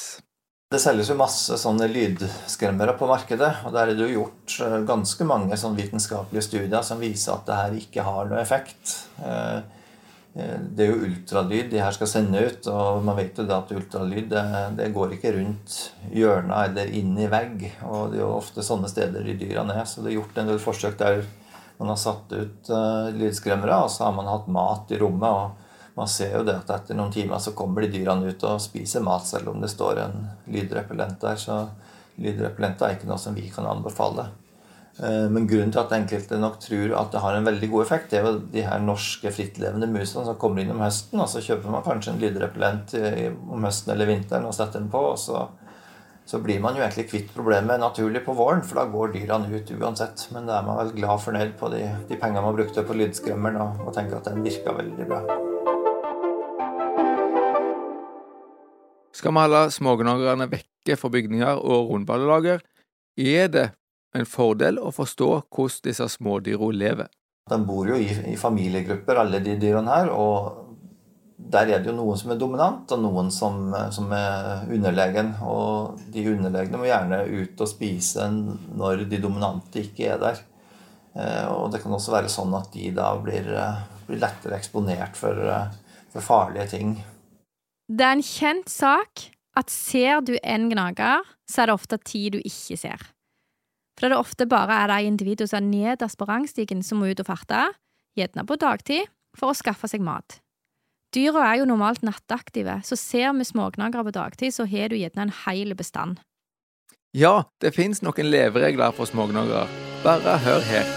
Det 0.72 0.80
selges 0.80 1.10
jo 1.12 1.18
masse 1.20 1.54
sånne 1.60 1.86
lydskremmere 1.92 2.94
på 2.98 3.06
markedet, 3.10 3.50
og 3.66 3.74
der 3.74 3.92
er 3.92 3.98
det 3.98 4.06
jo 4.08 4.22
gjort 4.22 4.56
eh, 4.64 4.78
ganske 4.88 5.26
mange 5.28 5.58
sånn 5.60 5.76
vitenskapelige 5.76 6.46
studier 6.48 6.86
som 6.86 7.02
viser 7.02 7.34
at 7.36 7.44
det 7.46 7.58
her 7.58 7.76
ikke 7.78 8.06
har 8.06 8.30
noe 8.30 8.40
effekt. 8.40 8.94
Eh, 9.20 9.58
Det 10.32 10.80
er 10.80 10.88
jo 10.88 11.02
ultralyd 11.04 11.66
de 11.68 11.80
her 11.82 11.92
skal 11.92 12.08
sende 12.08 12.40
ut, 12.40 12.66
og 12.72 13.02
man 13.04 13.18
vet 13.18 13.36
jo 13.36 13.44
da 13.44 13.58
at 13.60 13.72
ultralyd 13.76 14.30
det, 14.30 14.44
det 14.78 14.86
går 14.94 15.18
ikke 15.18 15.34
rundt 15.36 15.74
hjørna 16.08 16.62
eller 16.70 16.88
inn 16.88 17.12
i 17.20 17.28
vegg. 17.28 17.66
Og 17.84 18.14
det 18.14 18.20
er 18.20 18.24
jo 18.24 18.30
ofte 18.38 18.64
sånne 18.64 18.88
steder 18.88 19.26
de 19.28 19.36
dyrene 19.36 19.76
er. 19.76 19.84
Så 19.84 20.00
det 20.00 20.12
er 20.12 20.16
gjort 20.22 20.40
en 20.40 20.48
del 20.48 20.62
forsøk 20.62 20.96
der 21.02 21.20
man 21.82 21.92
har 21.92 22.00
satt 22.00 22.32
ut 22.32 22.70
uh, 22.72 23.10
lydskremmere, 23.12 23.82
og 23.84 23.90
så 23.92 24.06
har 24.06 24.16
man 24.16 24.30
hatt 24.30 24.48
mat 24.48 24.92
i 24.94 25.00
rommet. 25.02 25.28
og 25.28 25.62
man 25.94 26.08
ser 26.08 26.38
jo 26.38 26.44
det 26.46 26.54
at 26.56 26.70
etter 26.72 26.96
noen 26.96 27.12
timer 27.12 27.40
så 27.42 27.52
kommer 27.56 27.84
de 27.84 27.92
dyrene 27.92 28.32
ut 28.32 28.44
og 28.48 28.60
spiser 28.64 29.04
mat, 29.04 29.26
selv 29.28 29.52
om 29.52 29.60
det 29.60 29.68
står 29.72 30.00
en 30.06 30.22
lydrepellent 30.48 31.20
der. 31.20 31.36
Så 31.36 31.58
lydrepellenter 32.22 32.88
er 32.88 32.96
ikke 32.96 33.10
noe 33.10 33.20
som 33.20 33.36
vi 33.36 33.50
kan 33.52 33.68
anbefale. 33.68 34.30
Eh, 35.00 35.30
Men 35.30 35.46
grunnen 35.48 35.72
til 35.72 35.80
at 35.80 35.94
enkelte 35.96 36.38
nok 36.40 36.58
tror 36.60 36.92
at 37.00 37.14
det 37.14 37.22
har 37.24 37.38
en 37.38 37.48
veldig 37.48 37.70
god 37.72 37.84
effekt, 37.86 38.10
det 38.10 38.20
er 38.20 38.26
jo 38.28 38.42
de 38.52 38.66
her 38.66 38.82
norske 38.84 39.32
frittlevende 39.32 39.88
musene 39.88 40.26
som 40.26 40.36
kommer 40.36 40.62
inn 40.62 40.74
om 40.74 40.82
høsten. 40.84 41.20
Og 41.20 41.30
så 41.32 41.40
kjøper 41.40 41.72
man 41.72 41.86
kanskje 41.86 42.12
en 42.12 42.20
lydrepellent 42.20 42.94
om 43.48 43.64
høsten 43.64 43.94
eller 43.94 44.10
vinteren 44.10 44.48
og 44.48 44.54
setter 44.56 44.82
den 44.82 44.92
på. 44.92 45.00
og 45.14 45.18
så, 45.18 45.46
så 46.28 46.38
blir 46.44 46.60
man 46.60 46.76
jo 46.76 46.84
egentlig 46.84 47.08
kvitt 47.10 47.32
problemet 47.34 47.80
naturlig 47.80 48.22
på 48.26 48.36
våren, 48.36 48.62
for 48.62 48.78
da 48.78 48.84
går 48.92 49.16
dyrene 49.16 49.48
ut 49.50 49.72
uansett. 49.80 50.28
Men 50.34 50.46
da 50.46 50.60
er 50.60 50.68
man 50.68 50.78
vel 50.82 50.94
glad 51.00 51.24
fornøyd 51.24 51.56
på 51.58 51.72
de, 51.72 51.82
de 52.08 52.20
pengene 52.20 52.44
man 52.44 52.58
brukte 52.60 52.84
på 52.86 52.98
lydskremmeren, 53.00 53.58
og, 53.64 53.86
og 53.88 53.96
tenker 53.96 54.20
at 54.20 54.28
den 54.28 54.44
virka 54.44 54.76
veldig 54.76 55.08
bra. 55.08 55.24
Skal 59.12 59.34
vi 59.34 59.42
holde 59.44 59.66
smågnagerne 59.70 60.48
vekke 60.50 60.96
fra 60.98 61.10
bygninger 61.12 61.60
og 61.60 61.92
rundballelager, 61.92 62.62
er 63.16 63.50
det 63.52 63.70
en 64.14 64.28
fordel 64.28 64.78
å 64.78 64.92
forstå 64.94 65.30
hvordan 65.48 65.86
disse 65.88 66.08
smådyra 66.16 66.70
lever. 66.76 67.08
De 67.50 67.58
bor 67.66 67.88
jo 67.88 67.96
i, 67.98 68.10
i 68.32 68.36
familiegrupper, 68.38 69.18
alle 69.18 69.40
de 69.42 69.56
dyrene 69.60 69.90
her. 69.90 70.12
Og 70.14 70.62
der 71.52 71.72
er 71.72 71.82
det 71.82 71.90
jo 71.90 71.96
noen 71.96 72.18
som 72.20 72.30
er 72.32 72.38
dominant, 72.40 72.92
og 72.94 73.02
noen 73.02 73.32
som, 73.34 73.74
som 73.92 74.12
er 74.14 74.68
underlegen. 74.70 75.34
Og 75.42 75.98
de 76.14 76.26
underlegne 76.30 76.80
må 76.80 76.88
gjerne 76.88 77.24
ut 77.26 77.64
og 77.64 77.70
spise 77.70 78.28
når 78.30 79.06
de 79.10 79.20
dominante 79.22 79.82
ikke 79.82 80.12
er 80.14 80.22
der. 80.22 80.42
Eh, 81.14 81.46
Og 81.50 81.72
det 81.72 81.82
kan 81.82 81.92
også 81.92 82.14
være 82.14 82.30
sånn 82.32 82.54
at 82.56 82.70
de 82.72 82.90
da 82.96 83.10
blir, 83.20 83.48
eh, 83.52 83.82
blir 84.08 84.22
lettere 84.22 84.56
eksponert 84.56 85.18
for, 85.18 85.36
eh, 85.36 85.72
for 86.12 86.24
farlige 86.24 86.70
ting. 86.76 86.94
Det 87.88 88.06
er 88.06 88.16
en 88.16 88.22
kjent 88.24 88.68
sak 88.68 89.28
at 89.56 89.68
ser 89.68 90.22
du 90.22 90.38
en 90.42 90.70
gnager, 90.70 91.20
så 91.50 91.62
er 91.62 91.66
det 91.66 91.74
ofte 91.74 91.98
ti 92.04 92.30
du 92.30 92.38
ikke 92.38 92.78
ser. 92.78 93.02
For 94.02 94.10
det 94.10 94.16
er 94.16 94.24
ofte 94.24 94.48
bare 94.50 94.80
er 94.82 94.90
de 94.90 95.06
individene 95.06 95.46
som 95.46 95.60
er 95.60 95.68
nederst 95.68 96.18
på 96.18 96.26
rangstigen 96.26 96.80
som 96.82 96.98
må 96.98 97.12
ut 97.12 97.20
og 97.22 97.28
farte, 97.28 97.68
gjerne 98.18 98.42
på 98.48 98.56
dagtid, 98.58 99.06
for 99.38 99.52
å 99.52 99.54
skaffe 99.54 99.86
seg 99.86 100.02
mat. 100.02 100.40
Dyra 101.14 101.44
er 101.52 101.60
jo 101.60 101.68
normalt 101.70 102.02
nattaktive, 102.02 102.80
så 102.82 102.98
ser 102.98 103.30
vi 103.38 103.46
smågnagere 103.46 104.02
på 104.08 104.14
dagtid, 104.16 104.56
så 104.56 104.66
har 104.66 104.90
du 104.90 104.98
gjerne 104.98 105.28
en 105.28 105.34
hel 105.44 105.76
bestand. 105.78 106.18
Ja, 107.14 107.44
det 107.62 107.76
fins 107.76 108.02
noen 108.02 108.26
leveregler 108.26 108.90
for 108.96 109.06
smågnagere. 109.06 109.68
Bare 110.02 110.34
hør 110.48 110.66
her. 110.66 110.92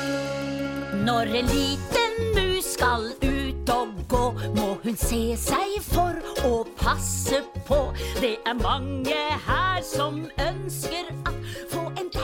Når 1.06 1.30
en 1.44 1.54
liten 1.54 2.34
mus 2.34 2.74
skal 2.74 3.12
ut 3.22 3.74
og 3.76 3.94
gå, 4.10 4.24
må 4.58 4.72
hun 4.82 4.98
se 4.98 5.36
seg 5.38 5.78
for 5.92 6.18
å 6.50 6.64
passe 6.82 7.44
på. 7.70 7.84
Det 8.18 8.40
er 8.50 8.58
mange 8.66 9.22
her 9.46 9.86
som 9.86 10.24
ønsker 10.42 11.14
at 11.28 11.36
få 11.70 11.86
en 12.00 12.15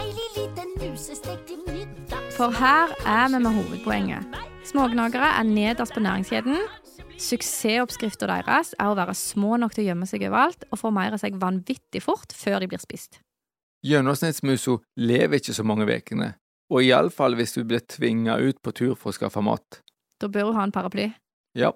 For 0.81 2.49
her 2.57 2.89
er 3.05 3.27
vi 3.29 3.39
med 3.43 3.53
hovedpoenget. 3.53 4.37
Smågnagere 4.65 5.27
er 5.37 5.45
nederst 5.45 5.93
på 5.93 6.01
næringskjeden. 6.01 6.57
Suksessoppskrifta 7.21 8.25
deres 8.31 8.71
er 8.79 8.89
å 8.89 8.95
være 8.97 9.13
små 9.13 9.59
nok 9.61 9.75
til 9.75 9.83
å 9.83 9.87
gjemme 9.91 10.07
seg 10.09 10.25
overalt 10.25 10.65
og 10.71 10.81
formere 10.81 11.19
seg 11.21 11.37
vanvittig 11.41 12.01
fort 12.01 12.33
før 12.33 12.63
de 12.63 12.71
blir 12.71 12.81
spist. 12.81 13.19
Gjennomsnittsmusa 13.85 14.79
lever 14.97 15.37
ikke 15.37 15.53
så 15.53 15.67
mange 15.69 15.85
ukene, 15.85 16.31
og 16.73 16.81
iallfall 16.81 17.37
hvis 17.37 17.53
du 17.59 17.61
blir 17.61 17.85
tvinga 17.85 18.39
ut 18.41 18.57
på 18.65 18.73
tur 18.73 18.97
for 18.97 19.13
å 19.13 19.17
skaffe 19.19 19.45
mat. 19.45 19.83
Da 20.17 20.29
bør 20.33 20.49
hun 20.49 20.57
ha 20.57 20.65
en 20.65 20.73
paraply. 20.73 21.11
Ja, 21.53 21.75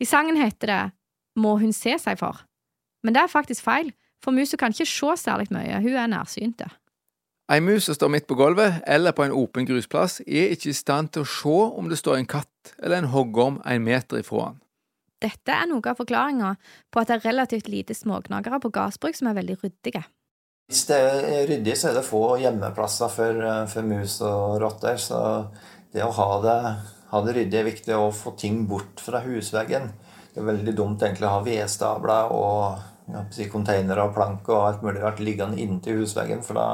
I 0.00 0.06
sangen 0.08 0.36
heter 0.40 0.66
det 0.72 0.82
Må 1.36 1.58
hun 1.60 1.72
se 1.76 1.92
seg 2.00 2.18
for. 2.18 2.40
Men 3.04 3.14
det 3.14 3.20
er 3.22 3.30
faktisk 3.30 3.62
feil, 3.62 3.92
for 4.24 4.32
musa 4.34 4.56
kan 4.56 4.72
ikke 4.72 4.88
se 4.88 5.14
særlig 5.28 5.52
mye, 5.54 5.82
hun 5.84 5.94
er 5.94 6.08
nærsynte. 6.10 6.72
Ei 7.48 7.62
mus 7.64 7.86
som 7.88 7.96
står 7.96 8.10
midt 8.12 8.26
på 8.28 8.36
gulvet 8.36 8.82
eller 8.84 9.14
på 9.16 9.24
en 9.24 9.32
åpen 9.32 9.64
grusplass, 9.64 10.18
er 10.26 10.50
ikke 10.52 10.68
i 10.68 10.76
stand 10.76 11.14
til 11.14 11.24
å 11.24 11.28
se 11.32 11.60
om 11.80 11.86
det 11.88 11.96
står 11.96 12.18
en 12.18 12.28
katt 12.28 12.74
eller 12.76 13.00
en 13.00 13.08
hoggorm 13.14 13.56
en 13.64 13.86
meter 13.86 14.20
ifra 14.20 14.50
han. 14.50 14.58
Dette 15.18 15.54
er 15.54 15.64
noe 15.70 15.82
av 15.88 15.96
forklaringa 15.96 16.50
på 16.92 17.00
at 17.00 17.08
det 17.08 17.16
er 17.16 17.24
relativt 17.30 17.70
lite 17.72 17.96
smågnagere 17.96 18.60
på 18.60 18.70
gardsbruk 18.74 19.16
som 19.16 19.30
er 19.30 19.38
veldig 19.40 19.56
ryddige. 19.62 20.04
Hvis 20.68 20.84
det 20.90 20.98
er 21.00 21.48
ryddig, 21.48 21.78
så 21.80 21.88
er 21.88 21.96
det 21.96 22.04
få 22.04 22.22
gjemmeplasser 22.42 23.08
for, 23.16 23.40
eh, 23.40 23.64
for 23.72 23.88
mus 23.88 24.20
og 24.20 24.60
rotter. 24.60 25.00
Så 25.00 25.48
det 25.94 26.04
å 26.04 26.12
ha 26.12 26.28
det, 26.44 26.58
ha 27.08 27.24
det 27.24 27.34
ryddig 27.38 27.58
er 27.62 27.70
viktig 27.70 27.96
å 27.96 28.12
få 28.12 28.36
ting 28.36 28.66
bort 28.68 29.00
fra 29.00 29.24
husveggen. 29.24 29.88
Det 30.34 30.42
er 30.44 30.50
veldig 30.52 30.76
dumt 30.76 31.00
egentlig 31.00 31.24
å 31.24 31.38
ha 31.38 31.42
vedstabler 31.48 32.30
og 32.30 32.78
ja, 33.08 33.24
containere 33.48 34.04
og 34.04 34.14
plank 34.14 34.48
og 34.52 34.66
alt 34.66 34.84
mulig 34.84 35.00
rart 35.00 35.24
liggende 35.24 35.56
inntil 35.56 36.02
husveggen, 36.02 36.44
for 36.44 36.60
da, 36.60 36.68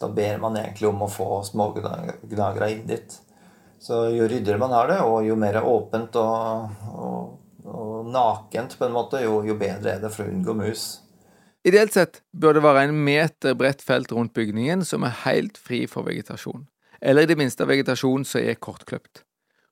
da 0.00 0.08
ber 0.12 0.38
man 0.42 0.56
egentlig 0.58 0.88
om 0.88 1.04
å 1.04 1.10
få 1.10 1.42
smågnagere 1.46 2.70
inn 2.72 2.86
dit. 2.88 3.18
Så 3.80 4.02
jo 4.12 4.26
ryddigere 4.28 4.60
man 4.60 4.74
har 4.76 4.90
det, 4.90 4.98
og 5.04 5.24
jo 5.24 5.36
mer 5.40 5.60
åpent 5.64 6.16
og, 6.20 6.74
og, 6.92 7.62
og 7.64 8.10
nakent 8.12 8.76
på 8.76 8.88
en 8.88 8.96
måte, 8.96 9.22
jo, 9.24 9.40
jo 9.46 9.56
bedre 9.60 9.94
er 9.94 10.02
det 10.02 10.12
for 10.12 10.26
å 10.26 10.32
unngå 10.32 10.56
mus. 10.58 10.90
Ideelt 11.64 11.92
sett 11.92 12.20
bør 12.32 12.56
det 12.56 12.64
være 12.64 12.86
en 12.88 13.00
meter 13.04 13.56
bredt 13.56 13.82
felt 13.84 14.12
rundt 14.16 14.32
bygningen 14.36 14.84
som 14.88 15.04
er 15.04 15.18
helt 15.26 15.60
fri 15.60 15.82
for 15.88 16.08
vegetasjon, 16.08 16.64
eller 17.00 17.24
i 17.24 17.28
det 17.28 17.36
minste 17.40 17.68
vegetasjon 17.68 18.24
som 18.28 18.40
er 18.40 18.56
kortkløpt. 18.56 19.24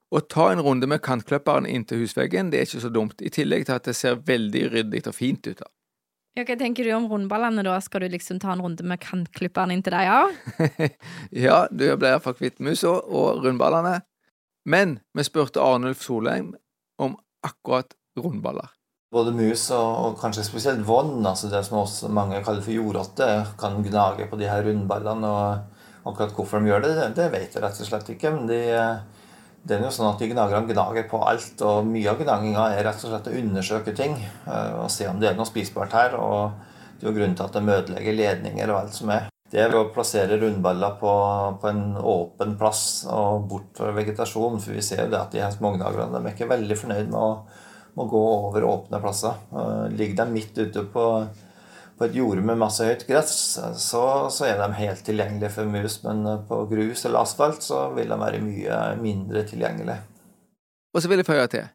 Å 0.09 0.21
ta 0.25 0.47
en 0.51 0.61
runde 0.65 0.89
med 0.89 1.03
kantklipperen 1.05 1.67
inntil 1.69 2.01
husveggen 2.01 2.49
det 2.49 2.59
er 2.59 2.69
ikke 2.69 2.81
så 2.81 2.89
dumt, 2.93 3.21
i 3.21 3.29
tillegg 3.33 3.67
til 3.67 3.77
at 3.77 3.89
det 3.89 3.97
ser 3.97 4.21
veldig 4.25 4.63
ryddig 4.73 5.03
og 5.05 5.17
fint 5.17 5.49
ut. 5.49 5.61
Ja, 6.39 6.45
hva 6.47 6.55
tenker 6.55 6.87
du 6.87 6.93
om 6.95 7.07
rundballene, 7.11 7.63
da? 7.67 7.73
Skal 7.83 8.05
du 8.05 8.13
liksom 8.13 8.37
ta 8.39 8.53
en 8.53 8.61
runde 8.63 8.85
med 8.87 9.01
kantklipperen 9.03 9.73
inntil 9.75 9.91
deg 9.91 10.07
òg? 10.13 10.37
ja, 11.45 11.65
du 11.67 11.83
ble 11.99 12.13
iallfall 12.13 12.37
kvitt 12.37 12.61
musa 12.63 12.93
og 13.01 13.41
rundballene, 13.43 13.97
men 14.71 14.99
vi 15.17 15.25
spurte 15.27 15.59
Arnulf 15.59 15.99
Solheim 16.05 16.53
om 17.01 17.17
akkurat 17.43 17.91
rundballer. 18.19 18.71
Både 19.11 19.33
mus 19.35 19.65
og, 19.73 19.89
og 20.05 20.17
kanskje 20.21 20.45
spesielt 20.47 20.85
vann, 20.87 21.17
altså 21.25 21.49
det 21.51 21.63
som 21.67 21.81
også 21.81 22.11
mange 22.13 22.39
kaller 22.45 22.63
for 22.63 22.71
jordrotte, 22.77 23.27
kan 23.59 23.79
gnage 23.83 24.29
på 24.31 24.39
de 24.39 24.47
her 24.47 24.63
rundballene. 24.69 25.27
Og, 25.27 25.75
Akkurat 26.09 26.31
hvorfor 26.37 26.61
de 26.63 26.69
gjør 26.71 26.85
det, 26.85 26.91
det- 26.95 27.15
det 27.17 27.25
vet 27.33 27.55
jeg 27.57 27.61
rett 27.65 27.79
og 27.83 27.87
slett 27.89 28.07
ikke. 28.13 28.29
Men 28.31 28.45
de, 28.47 28.59
det 29.67 29.75
er 29.75 29.83
jo 29.83 29.91
sånn 29.93 30.09
at 30.13 30.21
de 30.21 30.29
gnagerne 30.31 30.71
gnager 30.71 31.07
på 31.11 31.19
alt, 31.27 31.61
og 31.67 31.87
mye 31.89 32.09
av 32.11 32.21
gnaginga 32.21 32.67
er 32.73 32.85
rett 32.87 33.01
og 33.03 33.11
slett 33.11 33.27
å 33.29 33.35
undersøke 33.41 33.93
ting. 33.95 34.15
eh, 34.47 34.71
Og 34.79 34.89
se 34.91 35.07
om 35.07 35.19
det 35.19 35.29
er 35.29 35.35
noe 35.37 35.45
spisbart 35.49 35.93
her. 35.93 36.15
Og 36.15 36.51
det 36.99 37.05
er 37.05 37.11
jo 37.11 37.17
grunnen 37.17 37.35
til 37.35 37.45
at 37.45 37.53
de 37.57 37.75
ødelegger 37.75 38.17
ledninger 38.17 38.71
og 38.71 38.79
alt 38.81 38.93
som 38.95 39.09
er. 39.15 39.27
Det 39.49 39.59
er 39.63 39.73
å 39.73 39.87
plassere 39.93 40.37
rundballer 40.37 40.97
på, 40.99 41.11
på 41.61 41.69
en 41.71 41.95
åpen 41.97 42.51
plass 42.59 43.05
og 43.09 43.47
bort 43.49 43.71
fra 43.77 43.91
vegetasjon. 43.95 44.59
For 44.61 44.75
vi 44.77 44.81
ser 44.85 45.03
jo 45.05 45.11
det 45.11 45.19
at 45.19 45.31
de 45.33 45.41
her 45.41 45.51
smågnagerne 45.55 46.21
er 46.21 46.33
ikke 46.35 46.49
veldig 46.51 46.77
fornøyd 46.77 47.09
med 47.09 47.19
å, 47.19 47.29
med 47.95 48.03
å 48.05 48.09
gå 48.11 48.23
over 48.35 48.67
åpne 48.69 49.01
plasser. 49.01 49.39
Eh, 49.51 49.85
Ligger 49.97 50.23
de 50.23 50.27
midt 50.35 50.57
ute 50.59 50.85
på, 50.93 51.05
på 51.99 52.07
et 52.07 52.15
jorde 52.15 52.43
med 52.45 52.59
masse 52.61 52.85
høyt 52.85 53.03
gress, 53.09 53.33
så, 53.83 54.03
så 54.31 54.47
er 54.47 54.59
de 54.61 54.69
helt 54.77 55.03
tilgjengelige 55.05 55.51
for 55.57 55.67
mus. 55.67 55.99
Men 56.05 56.23
eh, 56.25 56.45
på 56.47 56.63
grus 56.71 57.03
eller 57.05 57.25
asfalt 57.25 57.65
så 57.65 57.89
vil 57.97 58.11
de 58.11 58.19
være 58.21 58.39
mye 58.43 58.79
mindre 59.01 59.43
tilgjengelige. 59.49 59.99
Og 60.95 61.03
så 61.03 61.11
vil 61.11 61.21
jeg 61.21 61.29
føye 61.29 61.49
til. 61.51 61.67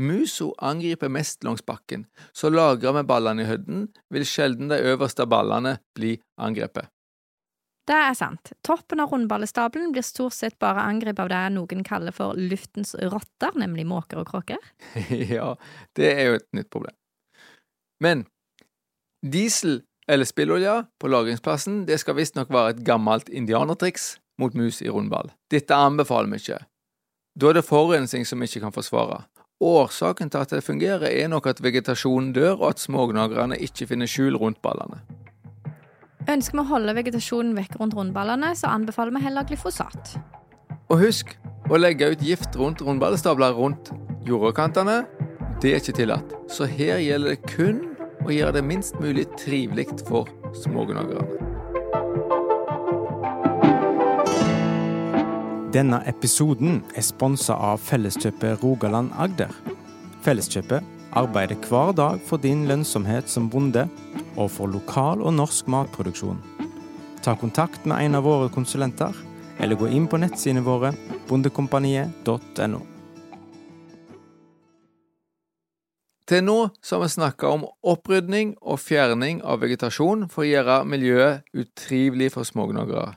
Musa 0.00 0.46
angriper 0.64 1.10
mest 1.12 1.44
langs 1.44 1.62
bakken, 1.66 2.06
så 2.32 2.48
lagra 2.50 2.92
med 2.96 3.08
ballene 3.08 3.44
i 3.44 3.48
høyden, 3.48 3.88
vil 4.10 4.24
sjelden 4.24 4.70
de 4.70 4.78
øverste 4.92 5.26
ballene 5.28 5.76
bli 5.96 6.14
angrepet. 6.40 6.88
Det 7.90 7.96
er 7.96 8.14
sant. 8.14 8.52
Toppen 8.64 9.00
av 9.02 9.10
rundballestabelen 9.10 9.90
blir 9.92 10.04
stort 10.06 10.36
sett 10.36 10.58
bare 10.62 10.84
angrepet 10.86 11.24
av 11.24 11.30
det 11.32 11.40
noen 11.56 11.84
kaller 11.86 12.14
for 12.14 12.38
luftens 12.38 12.94
rotter, 12.94 13.56
nemlig 13.58 13.86
måker 13.88 14.22
og 14.22 14.28
kråker. 14.30 14.60
ja, 15.34 15.54
det 15.98 16.12
er 16.12 16.28
jo 16.28 16.38
et 16.38 16.48
nytt 16.56 16.70
problem. 16.70 16.94
Men 18.00 18.24
diesel 19.22 19.82
eller 20.10 20.24
spillolje 20.24 20.74
på 20.98 21.10
lagringsplassen 21.10 21.84
det 21.86 22.00
skal 22.02 22.16
visstnok 22.18 22.50
være 22.50 22.74
et 22.74 22.82
gammelt 22.86 23.28
indianertriks 23.28 24.16
mot 24.40 24.54
mus 24.56 24.80
i 24.82 24.88
rundball. 24.88 25.30
Dette 25.52 25.76
anbefaler 25.76 26.32
vi 26.32 26.40
ikke. 26.40 26.62
Da 27.38 27.50
er 27.50 27.60
det 27.60 27.66
forurensning 27.68 28.26
som 28.26 28.40
vi 28.40 28.48
ikke 28.48 28.64
kan 28.64 28.74
forsvare. 28.74 29.22
Årsaken 29.60 30.30
til 30.32 30.40
at 30.40 30.50
det 30.56 30.64
fungerer, 30.64 31.06
er 31.12 31.28
nok 31.28 31.46
at 31.46 31.60
vegetasjonen 31.62 32.32
dør, 32.32 32.54
og 32.62 32.68
at 32.70 32.80
smågnagerne 32.80 33.58
ikke 33.60 33.86
finner 33.90 34.08
skjul 34.08 34.38
rundt 34.40 34.62
ballene. 34.64 35.02
Ønsker 36.30 36.56
vi 36.56 36.62
å 36.62 36.70
holde 36.70 36.94
vegetasjonen 36.96 37.52
vekk 37.58 37.76
rundt 37.80 37.96
rundballene, 37.96 38.54
så 38.56 38.72
anbefaler 38.72 39.12
vi 39.16 39.24
heller 39.26 39.44
glyfosat. 39.44 40.16
Og 40.88 41.04
husk 41.04 41.36
å 41.68 41.78
legge 41.78 42.08
ut 42.08 42.24
gift 42.24 42.56
rundt 42.56 42.80
rundballestabler 42.82 43.52
rundt 43.54 43.92
jordkantene. 44.26 45.04
Det 45.60 45.74
er 45.74 45.84
ikke 45.84 45.98
tillatt. 46.00 46.34
Så 46.48 46.64
her 46.64 46.98
gjelder 47.04 47.36
det 47.36 47.52
kun 47.52 47.84
å 48.24 48.34
gjøre 48.34 48.58
det 48.58 48.64
minst 48.66 48.98
mulig 49.00 49.26
trivelig 49.40 49.88
for 50.08 50.28
smågnagerne. 50.62 51.50
Denne 55.70 56.00
episoden 56.10 56.80
er 56.98 57.04
sponsa 57.06 57.54
av 57.54 57.78
Felleskjøpet 57.86 58.58
Rogaland 58.64 59.12
Agder. 59.22 59.52
Felleskjøpet 60.24 60.82
arbeider 61.16 61.58
hver 61.68 61.92
dag 61.94 62.18
for 62.26 62.42
din 62.42 62.64
lønnsomhet 62.66 63.30
som 63.30 63.46
bonde, 63.50 63.86
og 64.34 64.50
for 64.50 64.70
lokal 64.70 65.22
og 65.22 65.36
norsk 65.38 65.70
matproduksjon. 65.70 66.40
Ta 67.22 67.36
kontakt 67.38 67.86
med 67.86 68.02
en 68.02 68.18
av 68.18 68.26
våre 68.26 68.50
konsulenter, 68.50 69.14
eller 69.60 69.78
gå 69.78 69.90
inn 69.94 70.08
på 70.10 70.18
nettsidene 70.18 70.64
våre 70.66 70.90
bondekompaniet.no. 71.28 72.80
Til 76.30 76.44
nå 76.46 76.58
så 76.78 76.94
har 76.96 77.02
vi 77.02 77.10
snakka 77.10 77.48
om 77.50 77.64
opprydning 77.90 78.52
og 78.62 78.78
fjerning 78.78 79.40
av 79.42 79.64
vegetasjon 79.64 80.28
for 80.30 80.44
å 80.44 80.46
gjøre 80.46 80.76
miljøet 80.86 81.42
utrivelig 81.58 82.28
for 82.36 82.46
smågnagere. 82.46 83.16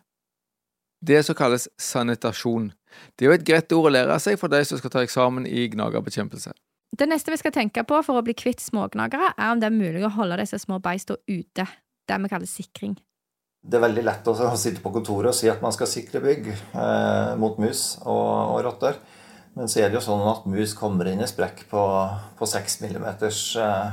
Det 1.03 1.19
som 1.27 1.37
kalles 1.37 1.67
sanitasjon. 1.77 2.71
Det 3.13 3.27
er 3.27 3.29
jo 3.29 3.35
et 3.35 3.45
greit 3.45 3.75
ord 3.77 3.91
å 3.91 3.93
lære 3.93 4.17
seg 4.23 4.39
for 4.41 4.49
de 4.49 4.63
som 4.65 4.81
skal 4.81 4.95
ta 4.95 5.05
eksamen 5.05 5.45
i 5.45 5.67
gnagerbekjempelse. 5.75 6.55
Det 6.93 7.05
neste 7.09 7.33
vi 7.33 7.41
skal 7.41 7.53
tenke 7.53 7.85
på 7.85 8.01
for 8.05 8.17
å 8.17 8.25
bli 8.25 8.33
kvitt 8.37 8.61
smågnagere, 8.65 9.33
er 9.37 9.53
om 9.53 9.61
det 9.61 9.69
er 9.69 9.77
mulig 9.77 10.05
å 10.07 10.13
holde 10.17 10.41
disse 10.41 10.61
små 10.61 10.79
beistene 10.81 11.21
ute. 11.29 11.69
Det 12.09 12.21
vi 12.23 12.33
kaller 12.33 12.49
sikring. 12.49 12.97
Det 13.63 13.77
er 13.77 13.85
veldig 13.85 14.03
lett 14.09 14.27
å 14.27 14.33
å 14.49 14.55
sitte 14.59 14.81
på 14.81 14.91
kontoret 14.91 15.31
og 15.31 15.37
si 15.37 15.53
at 15.53 15.61
man 15.61 15.73
skal 15.75 15.87
sikre 15.87 16.21
bygg 16.23 16.49
eh, 16.49 17.35
mot 17.39 17.61
mus 17.61 17.91
og, 18.01 18.57
og 18.57 18.63
rotter. 18.65 18.97
Men 19.53 19.69
så 19.69 19.83
er 19.83 19.91
det 19.91 19.99
jo 19.99 20.07
sånn 20.07 20.23
at 20.25 20.47
mus 20.49 20.73
kommer 20.77 21.07
inn 21.09 21.21
i 21.21 21.29
sprekk 21.29 21.67
på, 21.69 21.81
på 22.39 22.47
6 22.49 22.79
mm 22.81 23.05
eh, 23.05 23.91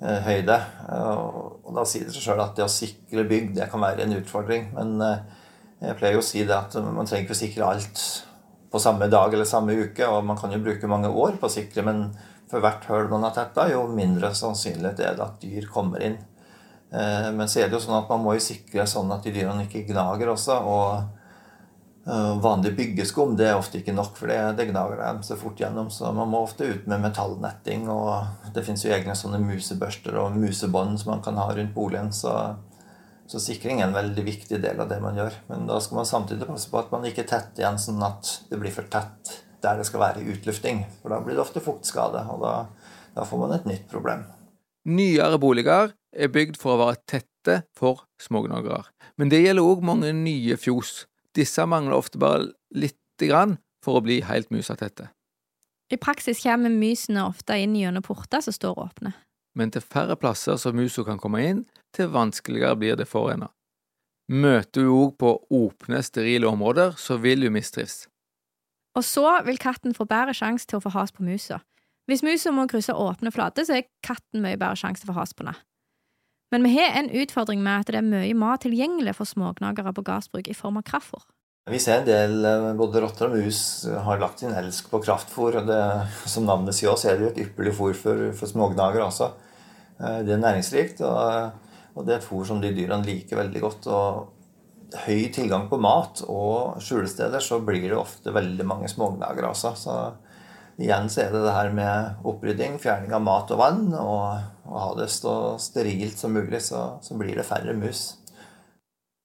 eh, 0.00 0.28
høyde. 0.28 0.58
Og, 0.96 1.68
da 1.76 1.84
sier 1.88 2.08
det 2.08 2.14
seg 2.14 2.24
sjøl 2.24 2.40
at 2.44 2.56
det 2.56 2.64
å 2.64 2.72
sikre 2.72 3.26
bygg 3.28 3.52
det 3.58 3.68
kan 3.72 3.84
være 3.84 4.06
en 4.06 4.16
utfordring. 4.16 4.70
Men 4.76 4.96
eh, 5.04 5.46
jeg 5.90 5.98
pleier 6.00 6.16
jo 6.16 6.24
å 6.24 6.28
si 6.30 6.46
det 6.48 6.56
at 6.56 6.78
man 6.88 7.08
trenger 7.08 7.26
ikke 7.26 7.36
å 7.36 7.42
sikre 7.42 7.68
alt 7.68 8.04
på 8.72 8.80
samme 8.80 9.10
dag 9.12 9.34
eller 9.34 9.48
samme 9.48 9.76
uke. 9.76 10.08
Og 10.08 10.24
man 10.24 10.40
kan 10.40 10.56
jo 10.56 10.62
bruke 10.64 10.88
mange 10.88 11.12
år 11.12 11.36
på 11.36 11.50
å 11.50 11.52
sikre, 11.52 11.84
men 11.84 12.06
for 12.48 12.64
hvert 12.64 12.88
hull 12.88 13.12
man 13.12 13.28
har 13.28 13.36
tetta, 13.36 13.68
jo 13.68 13.84
mindre 13.92 14.32
sannsynlig 14.36 14.94
er 14.94 15.16
det 15.16 15.24
at 15.24 15.40
dyr 15.40 15.68
kommer 15.72 16.04
inn. 16.04 16.16
Men 16.92 17.48
så 17.48 17.62
er 17.62 17.70
det 17.70 17.78
jo 17.78 17.80
sånn 17.80 17.96
at 17.96 18.10
man 18.12 18.20
må 18.20 18.34
jo 18.36 18.42
sikre 18.44 18.84
sånn 18.88 19.08
at 19.14 19.24
de 19.24 19.32
dyrene 19.32 19.64
ikke 19.64 19.86
gnager 19.88 20.28
også. 20.28 20.58
Og 20.68 21.21
vanlig 22.04 22.72
byggeskum 22.76 23.36
det 23.38 23.46
er 23.46 23.58
ofte 23.58 23.78
ikke 23.78 23.94
nok, 23.94 24.16
for 24.18 24.30
det, 24.30 24.66
gnager 24.72 24.98
dem 24.98 25.22
så 25.22 25.36
fort 25.38 25.60
gjennom. 25.60 25.90
Så 25.90 26.10
man 26.14 26.30
må 26.32 26.42
ofte 26.42 26.66
ut 26.66 26.88
med 26.90 27.04
metallnetting, 27.04 27.86
og 27.92 28.50
det 28.54 28.64
fins 28.66 28.84
egne 28.88 29.14
sånne 29.18 29.38
musebørster 29.42 30.18
og 30.18 30.36
musebånd 30.36 30.98
som 31.00 31.14
man 31.14 31.22
kan 31.24 31.38
ha 31.38 31.46
rundt 31.54 31.74
boligen. 31.76 32.10
Så, 32.16 32.34
så 33.30 33.42
sikring 33.42 33.80
er 33.80 33.88
en 33.88 33.96
veldig 33.96 34.26
viktig 34.26 34.58
del 34.62 34.82
av 34.82 34.90
det 34.90 34.98
man 35.04 35.18
gjør. 35.20 35.38
Men 35.52 35.70
da 35.70 35.78
skal 35.82 36.02
man 36.02 36.10
samtidig 36.10 36.50
passe 36.50 36.70
på 36.72 36.82
at 36.82 36.92
man 36.94 37.06
ikke 37.08 37.26
tetter 37.28 37.64
igjen 37.64 37.80
sånn 37.80 38.02
at 38.06 38.36
det 38.50 38.60
blir 38.60 38.74
for 38.74 38.90
tett 38.90 39.38
der 39.62 39.78
det 39.78 39.86
skal 39.86 40.02
være 40.02 40.26
utlufting. 40.26 40.82
For 41.02 41.14
da 41.14 41.20
blir 41.22 41.38
det 41.38 41.44
ofte 41.44 41.62
fuktskade, 41.62 42.24
og 42.34 42.42
da, 42.42 42.54
da 43.14 43.26
får 43.28 43.44
man 43.44 43.54
et 43.54 43.68
nytt 43.68 43.86
problem. 43.92 44.26
Nyere 44.90 45.38
boliger 45.38 45.92
er 46.10 46.32
bygd 46.34 46.58
for 46.58 46.74
å 46.74 46.82
være 46.82 46.98
tette 47.06 47.60
for 47.78 48.02
smågnagere. 48.20 48.90
Men 49.20 49.30
det 49.30 49.44
gjelder 49.44 49.70
òg 49.70 49.84
mange 49.86 50.10
nye 50.16 50.58
fjos. 50.58 51.04
Disse 51.36 51.64
mangler 51.66 51.96
ofte 51.96 52.20
bare 52.20 52.50
lite 52.74 53.28
grann 53.28 53.56
for 53.84 53.98
å 53.98 54.04
bli 54.04 54.20
helt 54.26 54.50
musatette. 54.52 55.08
I 55.92 55.98
praksis 56.00 56.42
kommer 56.44 56.72
musene 56.72 57.26
ofte 57.26 57.56
inn 57.60 57.74
gjennom 57.76 58.04
porter 58.04 58.40
som 58.44 58.54
står 58.54 58.78
åpne. 58.80 59.12
Men 59.58 59.72
til 59.72 59.84
færre 59.84 60.16
plasser 60.16 60.56
som 60.56 60.76
musa 60.76 61.04
kan 61.04 61.20
komme 61.20 61.42
inn, 61.44 61.66
til 61.92 62.08
vanskeligere 62.12 62.78
blir 62.80 62.96
det 62.96 63.08
for 63.10 63.28
henne. 63.32 63.50
Møter 64.32 64.86
du 64.86 64.92
òg 64.94 65.18
på 65.20 65.34
åpne, 65.52 66.00
sterile 66.00 66.48
områder, 66.48 66.94
så 66.96 67.18
vil 67.20 67.44
du 67.44 67.50
mistrives. 67.52 68.06
Og 68.96 69.04
så 69.04 69.26
vil 69.44 69.60
katten 69.60 69.96
få 69.96 70.06
bedre 70.08 70.32
sjanse 70.36 70.68
til 70.68 70.78
å 70.78 70.84
få 70.84 70.92
has 70.94 71.12
på 71.12 71.24
musa. 71.26 71.60
Hvis 72.08 72.24
musa 72.24 72.52
må 72.52 72.64
krysse 72.70 72.94
åpne 72.96 73.32
flater, 73.34 73.66
så 73.68 73.78
er 73.78 73.88
katten 74.04 74.40
mye 74.44 74.56
bedre 74.56 74.78
sjanse 74.80 75.02
til 75.02 75.10
å 75.10 75.12
få 75.12 75.20
has 75.20 75.36
på 75.36 75.44
henne. 75.44 75.56
Men 76.52 76.66
vi 76.66 76.74
har 76.76 76.98
en 77.00 77.08
utfordring 77.08 77.62
med 77.64 77.80
at 77.80 77.90
det 77.90 78.00
er 78.02 78.04
mye 78.04 78.34
mat 78.36 78.60
tilgjengelig 78.66 79.14
for 79.16 79.28
smågnagere 79.28 79.94
på 79.96 80.04
gardsbruk 80.04 80.50
i 80.52 80.56
form 80.56 80.76
av 80.82 80.84
kraftfôr. 80.84 81.22
Vi 81.70 81.78
ser 81.78 82.00
en 82.00 82.06
del, 82.08 82.44
eh, 82.44 82.72
både 82.74 83.00
rotter 83.00 83.30
og 83.30 83.36
mus, 83.38 83.86
har 83.86 84.18
lagt 84.18 84.40
sin 84.40 84.52
elsk 84.52 84.90
på 84.90 85.00
kraftfôr. 85.00 85.56
og 85.60 85.66
det, 85.66 86.08
Som 86.26 86.44
navnet 86.44 86.74
sier 86.74 86.90
også, 86.90 87.08
er 87.08 87.16
det 87.16 87.22
jo 87.22 87.30
et 87.30 87.46
ypperlig 87.46 87.72
fôr 87.72 87.94
for, 87.94 88.32
for 88.32 88.46
smågnagere 88.46 89.06
også. 89.06 89.30
Eh, 90.00 90.22
Det 90.24 90.34
er 90.34 90.42
næringsrikt, 90.42 91.00
og, 91.00 91.52
og 91.94 92.04
det 92.06 92.14
er 92.14 92.18
et 92.18 92.28
fôr 92.28 92.44
som 92.44 92.60
de 92.60 92.74
dyrene 92.74 93.06
liker 93.06 93.36
veldig 93.36 93.60
godt. 93.60 93.86
og 93.86 94.28
Høy 95.06 95.32
tilgang 95.32 95.70
på 95.70 95.80
mat 95.80 96.20
og 96.28 96.76
skjulesteder, 96.82 97.40
så 97.40 97.64
blir 97.64 97.88
det 97.88 97.96
ofte 97.96 98.34
veldig 98.34 98.66
mange 98.66 98.88
smågnagere 98.88 99.48
også. 99.48 99.72
Så 99.74 100.12
igjen 100.80 101.10
så 101.12 101.24
er 101.24 101.34
det 101.34 101.42
det 101.44 101.54
her 101.56 101.70
med 101.76 102.26
opprydding, 102.28 102.78
fjerning 102.82 103.12
av 103.16 103.22
mat 103.24 103.50
og 103.52 103.60
vann, 103.60 103.84
og, 103.98 104.48
å 104.68 104.82
ha 104.86 104.90
det 104.96 105.08
så 105.12 105.56
sterilt 105.60 106.20
som 106.20 106.34
mulig, 106.36 106.62
så, 106.64 106.98
så 107.04 107.16
blir 107.18 107.36
det 107.36 107.46
færre 107.48 107.74
mus. 107.76 108.14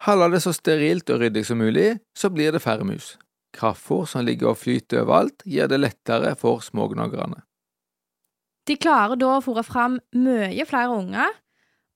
Holder 0.05 0.35
det 0.35 0.43
så 0.43 0.53
sterilt 0.53 1.09
og 1.13 1.23
ryddig 1.23 1.45
som 1.47 1.61
mulig, 1.61 1.89
så 2.17 2.29
blir 2.33 2.53
det 2.53 2.61
færre 2.61 2.85
mus. 2.85 3.15
Kraftfôr 3.57 4.05
som 4.09 4.25
ligger 4.27 4.51
og 4.51 4.59
flyter 4.61 5.01
overalt, 5.05 5.45
gjør 5.45 5.71
det 5.71 5.81
lettere 5.81 6.35
for 6.37 6.61
smågnagerne. 6.65 7.41
De 8.67 8.75
klarer 8.75 9.15
da 9.17 9.37
å 9.37 9.43
fòre 9.43 9.63
fram 9.63 10.01
mye 10.19 10.65
flere 10.67 10.91
unger, 10.93 11.37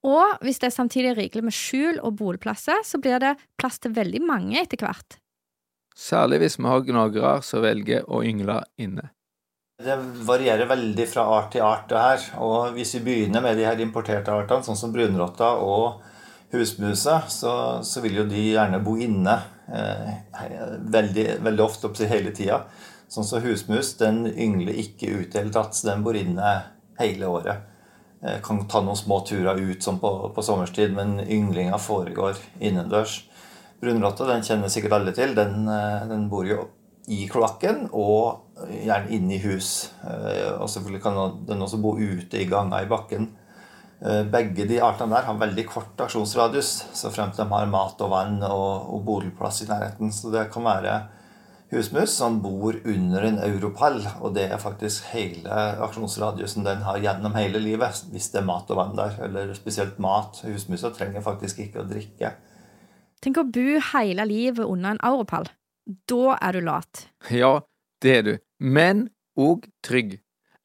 og 0.07 0.41
hvis 0.41 0.61
det 0.61 0.71
er 0.71 0.77
samtidig 0.79 1.17
rikelig 1.17 1.45
med 1.45 1.53
skjul 1.53 1.99
og 2.01 2.15
boligplasser, 2.17 2.81
så 2.87 2.97
blir 3.01 3.21
det 3.21 3.35
plass 3.59 3.77
til 3.83 3.93
veldig 3.93 4.23
mange 4.25 4.57
etter 4.63 4.81
hvert. 4.81 5.19
Særlig 5.97 6.41
hvis 6.41 6.57
vi 6.57 6.69
har 6.71 6.85
gnagere 6.87 7.33
som 7.45 7.61
velger 7.61 8.07
å 8.09 8.23
yngle 8.25 8.61
inne. 8.81 9.11
Det 9.81 9.95
varierer 10.27 10.67
veldig 10.69 11.05
fra 11.09 11.23
art 11.39 11.51
til 11.55 11.63
art, 11.65 11.87
det 11.89 12.01
her. 12.01 12.25
Og 12.43 12.75
hvis 12.75 12.93
vi 12.97 13.03
begynner 13.05 13.41
med 13.41 13.57
de 13.57 13.65
her 13.65 13.79
importerte 13.81 14.33
artene, 14.33 14.65
sånn 14.65 14.77
som 14.77 14.91
brunrotta 14.93 15.55
og 15.57 16.03
husmusa, 16.51 17.21
så, 17.31 17.53
så 17.83 18.03
vil 18.03 18.19
jo 18.19 18.25
de 18.29 18.43
gjerne 18.51 18.81
bo 18.83 18.97
inne 19.01 19.37
eh, 19.71 20.11
veldig, 20.97 21.25
veldig 21.47 21.63
ofte, 21.65 21.89
opptil 21.89 22.11
hele 22.11 22.33
tida. 22.35 22.61
Sånn 23.11 23.25
som 23.27 23.41
husmus, 23.43 23.95
den 23.99 24.25
yngler 24.29 24.77
ikke 24.83 25.09
ut 25.15 25.33
i 25.33 25.39
hele 25.39 25.53
tatt, 25.55 25.73
så 25.75 25.89
den 25.89 26.05
bor 26.05 26.19
inne 26.19 26.51
hele 26.99 27.31
året. 27.31 27.65
Eh, 28.21 28.37
kan 28.45 28.61
ta 28.69 28.83
noen 28.85 28.99
små 28.99 29.21
turer 29.25 29.57
ut 29.57 29.81
som 29.83 29.97
på, 30.03 30.11
på 30.35 30.45
sommerstid, 30.45 30.93
men 30.93 31.17
ynglinga 31.23 31.79
foregår 31.81 32.37
innendørs. 32.59 33.23
Brunrotta 33.81 34.29
den 34.29 34.45
kjenner 34.45 34.69
sikkert 34.69 34.99
alle 34.99 35.15
til. 35.17 35.33
Den, 35.37 35.65
eh, 35.71 36.05
den 36.11 36.29
bor 36.29 36.45
jo 36.45 36.67
i 37.09 37.25
kloakken 37.29 37.87
og 37.97 38.65
gjerne 38.69 39.09
inne 39.15 39.37
i 39.37 39.43
hus. 39.43 39.91
Eh, 40.05 40.53
Og 40.61 40.69
selvfølgelig 40.69 41.03
kan 41.03 41.45
den 41.47 41.61
også 41.61 41.81
bo 41.81 41.95
ute 41.97 42.41
i 42.41 42.49
ganger 42.49 42.83
i 42.83 42.89
bakken. 42.89 43.31
Eh, 44.01 44.23
Begge 44.29 44.67
de 44.67 44.81
artene 44.81 45.15
der 45.15 45.25
har 45.25 45.39
veldig 45.39 45.65
kort 45.69 45.99
aksjonsradius, 46.01 46.85
så 46.93 47.11
frem 47.13 47.31
til 47.31 47.45
de 47.45 47.49
har 47.49 47.65
mat 47.65 48.01
og 48.01 48.11
vann 48.13 48.43
og, 48.43 48.93
og 48.93 49.05
boligplass 49.05 49.63
i 49.63 49.69
nærheten. 49.69 50.11
Så 50.11 50.31
det 50.31 50.51
kan 50.53 50.63
være 50.63 50.99
husmus 51.71 52.09
som 52.09 52.41
bor 52.43 52.75
under 52.85 53.23
en 53.23 53.39
europall, 53.39 54.01
og 54.19 54.35
det 54.35 54.49
er 54.51 54.59
faktisk 54.59 55.05
hele 55.13 55.49
aksjonsradiusen 55.85 56.65
den 56.67 56.83
har 56.83 56.99
gjennom 56.99 57.37
hele 57.39 57.61
livet, 57.63 58.03
hvis 58.11 58.29
det 58.33 58.41
er 58.41 58.49
mat 58.49 58.69
og 58.69 58.77
vann 58.77 58.97
der, 58.97 59.15
eller 59.23 59.53
spesielt 59.55 59.99
mat. 59.99 60.43
Husmusa 60.43 60.91
trenger 60.91 61.23
faktisk 61.23 61.59
ikke 61.63 61.81
å 61.81 61.87
drikke. 61.87 62.33
Tenk 63.21 63.37
å 63.37 63.47
bo 63.47 63.79
hele 63.93 64.25
livet 64.25 64.65
under 64.65 64.95
en 64.95 65.03
europall. 65.05 65.47
Da 65.85 66.37
er 66.37 66.57
du 66.57 66.65
lat. 66.65 67.07
Ja, 67.33 67.61
det 68.01 68.17
er 68.17 68.25
du, 68.27 68.33
men 68.59 69.07
òg 69.39 69.67
trygg. 69.85 70.19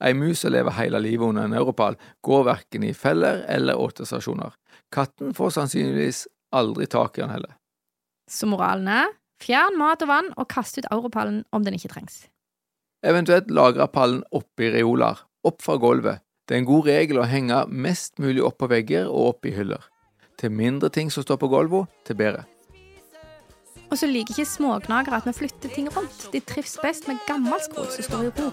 Ei 0.05 0.13
mus 0.13 0.43
som 0.45 0.53
lever 0.53 0.75
hele 0.77 1.01
livet 1.01 1.25
under 1.25 1.47
en 1.49 1.57
europall, 1.57 1.97
går 2.23 2.45
verken 2.51 2.85
i 2.85 2.93
feller 2.93 3.45
eller 3.49 3.81
åtestasjoner. 3.81 4.53
Katten 4.93 5.33
får 5.35 5.55
sannsynligvis 5.57 6.27
aldri 6.53 6.87
tak 6.87 7.17
i 7.17 7.25
den 7.25 7.33
heller. 7.33 7.57
Så 8.29 8.49
moralen 8.51 8.89
er 8.93 9.15
fjern 9.43 9.79
mat 9.81 10.03
og 10.05 10.11
vann, 10.11 10.33
og 10.37 10.49
kast 10.53 10.79
ut 10.79 10.89
europallen 10.91 11.45
om 11.53 11.65
den 11.65 11.77
ikke 11.79 11.93
trengs. 11.95 12.27
Eventuelt 13.07 13.51
lagre 13.53 13.87
pallen 13.93 14.23
oppi 14.35 14.71
reoler, 14.75 15.21
opp 15.47 15.63
fra 15.65 15.77
gulvet. 15.81 16.23
Det 16.47 16.57
er 16.57 16.63
en 16.63 16.69
god 16.69 16.89
regel 16.89 17.21
å 17.21 17.29
henge 17.29 17.65
mest 17.71 18.21
mulig 18.23 18.43
opp 18.45 18.59
på 18.61 18.69
vegger 18.71 19.09
og 19.09 19.33
opp 19.33 19.49
i 19.49 19.55
hyller. 19.57 19.83
Til 20.37 20.53
mindre 20.53 20.91
ting 20.93 21.11
som 21.11 21.25
står 21.25 21.41
på 21.41 21.49
gulvet, 21.51 21.89
til 22.05 22.19
bedre. 22.19 22.45
Og 23.91 23.99
så 24.01 24.09
liker 24.11 24.35
ikke 24.35 24.49
smågnagere 24.51 25.21
at 25.21 25.27
vi 25.29 25.35
flytter 25.37 25.71
ting 25.75 25.89
rundt. 25.95 26.27
De 26.33 26.41
trives 26.43 26.75
best 26.83 27.07
med 27.07 27.21
gammel 27.29 27.61
skrot 27.63 27.95
som 27.95 28.07
står 28.09 28.29
i 28.29 28.33
ro. 28.41 28.51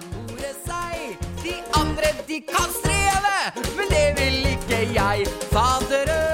De 1.44 1.56
andre, 1.80 2.12
de 2.28 2.40
kan 2.48 2.70
streve, 2.78 3.36
men 3.78 3.90
det 3.92 4.06
vil 4.20 4.38
ikke 4.54 4.82
jeg. 4.94 5.28
Faderen. 5.52 6.30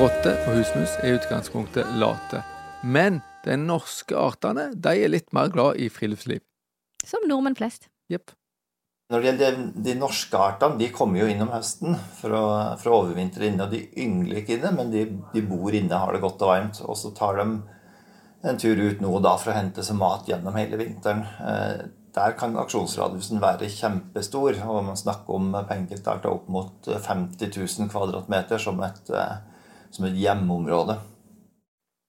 Rotte 0.00 0.32
og 0.46 0.56
husmus 0.56 0.96
er 1.02 1.10
i 1.10 1.16
utgangspunktet 1.18 1.88
late, 2.00 2.40
men 2.82 3.20
de 3.44 3.56
norske 3.60 4.16
artene 4.16 4.70
de 4.72 4.92
er 5.04 5.12
litt 5.12 5.32
mer 5.36 5.50
glad 5.52 5.76
i 5.76 5.90
friluftsliv. 5.92 6.40
Som 7.04 7.26
nordmenn 7.28 7.58
flest. 7.58 7.90
Jepp. 8.10 8.32
Når 9.10 9.20
det 9.20 9.26
gjelder 9.26 9.56
de, 9.58 9.82
de 9.84 9.94
norske 9.98 10.38
artene, 10.38 10.78
de 10.78 10.88
kommer 10.94 11.22
jo 11.22 11.28
inn 11.28 11.42
om 11.42 11.50
høsten 11.50 11.96
for 12.20 12.36
å, 12.36 12.44
for 12.78 12.92
å 12.92 12.98
overvintre 13.02 13.48
inne. 13.48 13.66
Og 13.66 13.74
de 13.74 13.80
yngler 14.00 14.40
ikke 14.40 14.56
inne, 14.56 14.70
men 14.76 14.92
de, 14.92 15.04
de 15.34 15.42
bor 15.44 15.74
inne, 15.74 15.98
har 15.98 16.14
det 16.14 16.22
godt 16.22 16.44
og 16.46 16.52
varmt. 16.52 16.82
Og 16.86 16.98
så 16.98 17.10
tar 17.16 17.40
de 17.40 17.46
en 18.42 18.58
tur 18.58 18.78
ut 18.78 19.00
nå 19.02 19.10
og 19.16 19.22
da 19.24 19.34
for 19.40 19.52
å 19.52 19.56
hente 19.56 19.84
seg 19.84 19.98
mat 20.00 20.28
gjennom 20.28 20.56
hele 20.56 20.78
vinteren. 20.80 21.26
Eh, 21.44 21.86
der 22.14 22.34
kan 22.38 22.56
aksjonsradiusen 22.58 23.38
være 23.42 23.68
kjempestor, 23.70 24.56
og 24.66 24.84
man 24.88 24.98
snakker 24.98 25.36
om 25.36 25.52
enkelte 25.60 26.16
opp 26.30 26.48
mot 26.50 26.88
50 26.90 27.52
000 27.54 27.90
kvadratmeter 27.92 28.58
som 28.58 28.80
et, 28.82 29.10
eh, 29.14 29.36
som 29.90 30.08
et 30.08 30.18
hjemmeområde. 30.18 30.98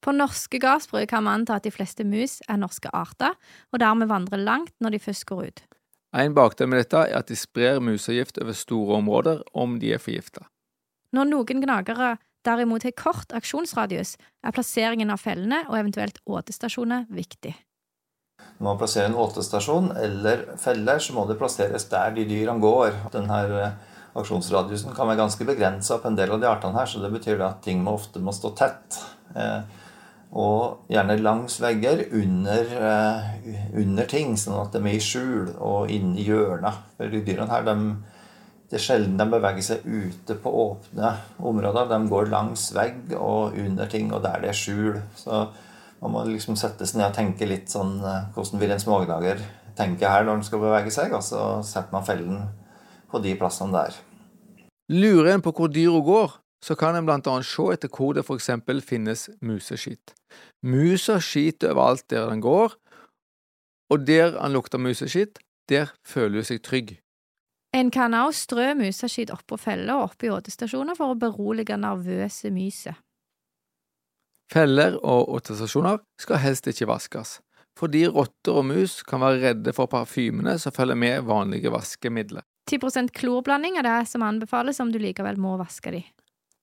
På 0.02 0.13
norske 0.15 0.58
gardsbruk 0.58 1.10
kan 1.10 1.24
man 1.24 1.41
anta 1.41 1.60
at 1.60 1.67
de 1.67 1.72
fleste 1.72 2.04
mus 2.04 2.39
er 2.50 2.58
norske 2.58 2.89
arter, 2.89 3.36
og 3.72 3.80
dermed 3.84 4.10
vandrer 4.10 4.41
langt 4.41 4.74
når 4.82 4.96
de 4.96 5.00
først 5.00 5.28
går 5.30 5.44
ut. 5.46 5.62
En 6.17 6.34
bakdel 6.34 6.67
med 6.67 6.82
dette 6.82 6.98
er 7.06 7.20
at 7.20 7.30
de 7.30 7.38
sprer 7.38 7.80
musegift 7.80 8.41
over 8.41 8.58
store 8.58 8.98
områder 8.98 9.44
om 9.54 9.78
de 9.80 9.94
er 9.94 10.02
forgifta. 10.02 10.48
Når 11.13 11.30
noen 11.30 11.62
gnagere 11.63 12.17
derimot 12.47 12.86
har 12.88 12.95
kort 12.97 13.34
aksjonsradius, 13.36 14.15
er 14.43 14.56
plasseringen 14.56 15.13
av 15.13 15.21
fellene 15.21 15.63
og 15.69 15.77
eventuelt 15.80 16.21
åtestasjoner 16.25 17.08
viktig. 17.13 17.54
Når 18.62 18.65
man 18.65 18.80
plasserer 18.82 19.10
en 19.10 19.19
åtestasjon 19.21 19.91
eller 19.97 20.43
feller, 20.62 21.01
så 21.01 21.15
må 21.15 21.25
det 21.30 21.38
plasseres 21.39 21.88
der 21.89 22.13
de 22.15 22.25
dyrene 22.30 22.62
går. 22.62 22.97
Denne 23.13 23.39
eh, 23.58 23.77
aksjonsradiusen 24.17 24.95
kan 24.97 25.10
være 25.10 25.21
ganske 25.23 25.47
begrensa 25.47 25.97
på 26.01 26.10
en 26.10 26.17
del 26.17 26.34
av 26.34 26.41
de 26.41 26.49
artene 26.49 26.77
her, 26.77 26.89
så 26.89 27.01
det 27.01 27.13
betyr 27.13 27.41
at 27.45 27.62
ting 27.65 27.82
må 27.86 27.95
ofte 27.97 28.21
må 28.21 28.34
stå 28.36 28.54
tett. 28.58 28.99
Eh, 29.34 29.62
og 30.32 30.88
gjerne 30.91 31.17
langs 31.19 31.58
vegger, 31.60 32.06
under, 32.15 32.69
eh, 32.91 33.73
under 33.82 34.08
ting, 34.08 34.38
sånn 34.39 34.62
at 34.62 34.71
de 34.75 34.80
er 34.86 34.95
i 34.95 35.04
skjul 35.04 35.51
og 35.58 35.91
inni 35.91 36.23
hjørner. 36.27 36.77
For 36.97 37.12
de 37.12 37.23
dyrene 37.25 37.51
her, 37.51 37.65
de, 37.67 37.75
det 38.72 38.78
er 38.80 38.84
sjelden 38.86 39.18
de 39.20 39.26
beveger 39.28 39.66
seg 39.66 39.82
ute 39.84 40.38
på 40.40 40.52
åpne 40.62 41.10
områder. 41.44 41.90
De 41.90 41.98
går 42.08 42.30
langs 42.32 42.70
vegg 42.72 43.12
og 43.18 43.58
under 43.60 43.90
ting, 43.92 44.14
og 44.16 44.22
der 44.24 44.40
det 44.40 44.54
er 44.54 44.56
skjul. 44.56 45.02
Så 45.20 45.42
man 46.00 46.14
må 46.14 46.22
liksom 46.30 46.56
sette 46.56 46.88
seg 46.88 47.02
ned 47.02 47.10
og 47.10 47.18
tenke 47.18 47.50
litt 47.50 47.68
sånn 47.70 47.98
eh, 48.00 48.30
Hvordan 48.32 48.62
vil 48.62 48.72
en 48.72 48.80
smågnager 48.80 49.44
tenke 49.76 50.08
her 50.08 50.24
når 50.24 50.40
den 50.40 50.48
skal 50.48 50.64
bevege 50.64 50.94
seg? 50.96 51.12
Og 51.18 51.26
så 51.28 51.42
setter 51.68 51.92
man 51.92 52.08
fellen 52.08 52.40
på 53.12 53.20
de 53.20 53.36
plassene 53.36 53.76
der. 53.76 54.00
Lurer 54.88 55.34
en 55.34 55.44
på 55.44 55.52
hvor 55.58 55.68
dyra 55.68 56.00
går, 56.08 56.40
så 56.64 56.80
kan 56.80 56.96
en 56.96 57.12
blant 57.12 57.28
annet 57.28 57.52
se 57.52 57.68
etter 57.76 57.92
hvor 57.92 58.16
det 58.16 58.24
for 58.24 58.40
eksempel 58.40 58.80
finnes 58.80 59.28
museskitt. 59.44 60.16
Musa 60.64 61.20
skiter 61.20 61.76
overalt 61.76 62.08
der 62.08 62.32
den 62.32 62.40
går, 62.40 62.80
og 63.92 64.08
der 64.08 64.38
han 64.40 64.56
lukter 64.56 64.80
museskitt, 64.80 65.44
der 65.68 65.92
føler 66.08 66.40
hun 66.40 66.48
seg 66.48 66.64
trygg. 66.64 67.02
En 67.72 67.92
kan 67.92 68.14
også 68.14 68.50
strø 68.50 68.66
museskitt 68.76 69.32
oppå 69.32 69.56
feller 69.60 69.96
og 69.96 70.10
oppå 70.10 70.34
åtestasjoner 70.36 70.98
for 70.98 71.14
å 71.14 71.20
berolige 71.20 71.78
nervøse 71.80 72.52
myser. 72.52 72.98
Feller 74.52 74.98
og 75.00 75.30
åtestasjoner 75.38 76.02
skal 76.20 76.42
helst 76.44 76.68
ikke 76.68 76.90
vaskes, 76.90 77.38
fordi 77.80 78.04
rotter 78.12 78.60
og 78.60 78.68
mus 78.68 78.98
kan 79.08 79.24
være 79.24 79.40
redde 79.46 79.74
for 79.78 79.88
parfymene 79.88 80.58
som 80.60 80.76
følger 80.76 81.00
med 81.00 81.24
vanlige 81.30 81.72
vaskemidler. 81.72 82.44
10% 82.68 83.16
klorblanding 83.16 83.80
er 83.80 83.88
det 83.88 84.10
som 84.12 84.28
anbefales 84.28 84.84
om 84.84 84.92
du 84.92 85.00
likevel 85.00 85.40
må 85.40 85.56
vaske 85.60 85.96
de. 85.96 86.04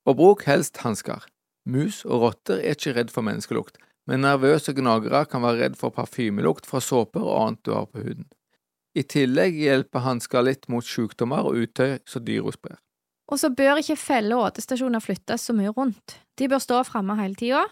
Og 0.05 0.21
bruk 0.21 0.45
helst 0.49 0.83
hansker. 0.85 1.25
Mus 1.69 2.05
og 2.05 2.27
rotter 2.27 2.61
er 2.61 2.77
ikke 2.77 2.95
redd 2.97 3.11
for 3.13 3.25
menneskelukt, 3.25 3.81
men 4.09 4.25
nervøse 4.25 4.77
gnagere 4.77 5.25
kan 5.29 5.45
være 5.45 5.65
redd 5.65 5.81
for 5.81 5.93
parfymelukt 5.97 6.69
fra 6.69 6.85
såper 6.85 7.25
og 7.25 7.41
annet 7.41 7.65
du 7.65 7.73
har 7.73 7.89
på 7.89 8.05
huden. 8.05 8.29
I 8.97 9.05
tillegg 9.05 9.59
hjelper 9.61 10.05
hansker 10.05 10.45
litt 10.47 10.69
mot 10.73 10.85
sykdommer 10.85 11.47
og 11.49 11.59
utøy 11.65 11.99
som 12.09 12.25
dyra 12.25 12.53
sprer. 12.55 12.79
Og 13.29 13.41
så 13.41 13.51
bør 13.53 13.83
ikke 13.83 13.99
feller 14.01 14.39
og 14.39 14.53
åtestasjoner 14.53 15.05
flyttes 15.05 15.45
så 15.49 15.55
mye 15.57 15.75
rundt. 15.77 16.17
De 16.41 16.49
bør 16.49 16.63
stå 16.65 16.81
framme 16.89 17.19
hele 17.19 17.37
tida, 17.37 17.67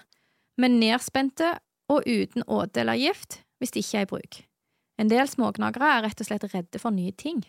men 0.61 0.79
nedspente 0.81 1.55
og 1.93 2.05
uten 2.05 2.45
åte 2.45 2.83
eller 2.83 3.01
gift 3.01 3.41
hvis 3.61 3.73
de 3.73 3.81
ikke 3.81 4.03
er 4.03 4.07
i 4.07 4.11
bruk. 4.11 4.41
En 5.01 5.13
del 5.13 5.29
smågnagere 5.29 5.93
er 5.97 6.05
rett 6.07 6.21
og 6.21 6.29
slett 6.29 6.45
redde 6.53 6.81
for 6.81 6.93
nye 6.93 7.13
ting. 7.17 7.43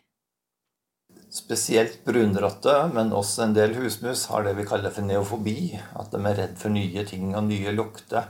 Spesielt 1.32 2.00
brunrotte, 2.08 2.74
men 2.94 3.12
også 3.16 3.48
en 3.48 3.56
del 3.56 3.76
husmus, 3.76 4.26
har 4.32 4.46
det 4.46 4.54
vi 4.56 4.66
kaller 4.68 4.94
for 4.96 5.08
neofobi. 5.08 5.76
At 6.00 6.14
de 6.14 6.22
er 6.24 6.38
redd 6.40 6.56
for 6.60 6.72
nye 6.72 7.04
ting 7.08 7.34
og 7.36 7.48
nye 7.50 7.74
lukter. 7.76 8.30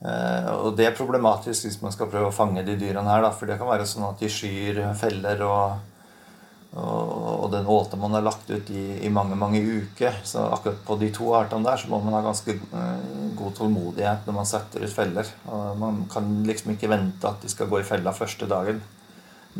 Eh, 0.00 0.50
og 0.64 0.74
det 0.78 0.86
er 0.88 0.96
problematisk 0.96 1.66
hvis 1.66 1.80
man 1.82 1.92
skal 1.92 2.08
prøve 2.08 2.30
å 2.30 2.34
fange 2.34 2.64
de 2.64 2.76
dyrene 2.80 3.10
her, 3.10 3.24
da, 3.24 3.32
for 3.36 3.50
det 3.50 3.58
kan 3.60 3.68
være 3.68 3.88
sånn 3.88 4.08
at 4.08 4.22
de 4.22 4.30
skyr 4.32 4.80
feller 4.96 5.42
og, 5.44 5.74
og, 6.72 7.10
og 7.34 7.50
den 7.52 7.68
åte 7.68 7.98
man 8.00 8.16
har 8.16 8.24
lagt 8.24 8.48
ut 8.48 8.70
i, 8.72 8.84
i, 9.04 9.10
mange, 9.12 9.36
mange 9.36 9.60
uker. 9.60 10.22
Så 10.24 10.46
akkurat 10.46 10.80
på 10.86 10.96
de 11.02 11.10
to 11.16 11.28
artene 11.36 11.68
der 11.68 11.82
så 11.82 11.90
må 11.92 12.00
man 12.04 12.16
ha 12.16 12.22
ganske 12.24 12.56
eh, 12.56 13.04
god 13.36 13.58
tålmodighet 13.60 14.24
når 14.28 14.38
man 14.40 14.48
setter 14.48 14.86
ut 14.86 14.94
feller. 14.94 15.28
Og 15.52 15.76
man 15.82 16.06
kan 16.12 16.32
liksom 16.48 16.72
ikke 16.76 16.92
vente 16.92 17.28
at 17.28 17.44
de 17.44 17.52
skal 17.52 17.68
gå 17.68 17.82
i 17.82 17.86
fella 17.88 18.16
første 18.16 18.48
dagen. 18.48 18.80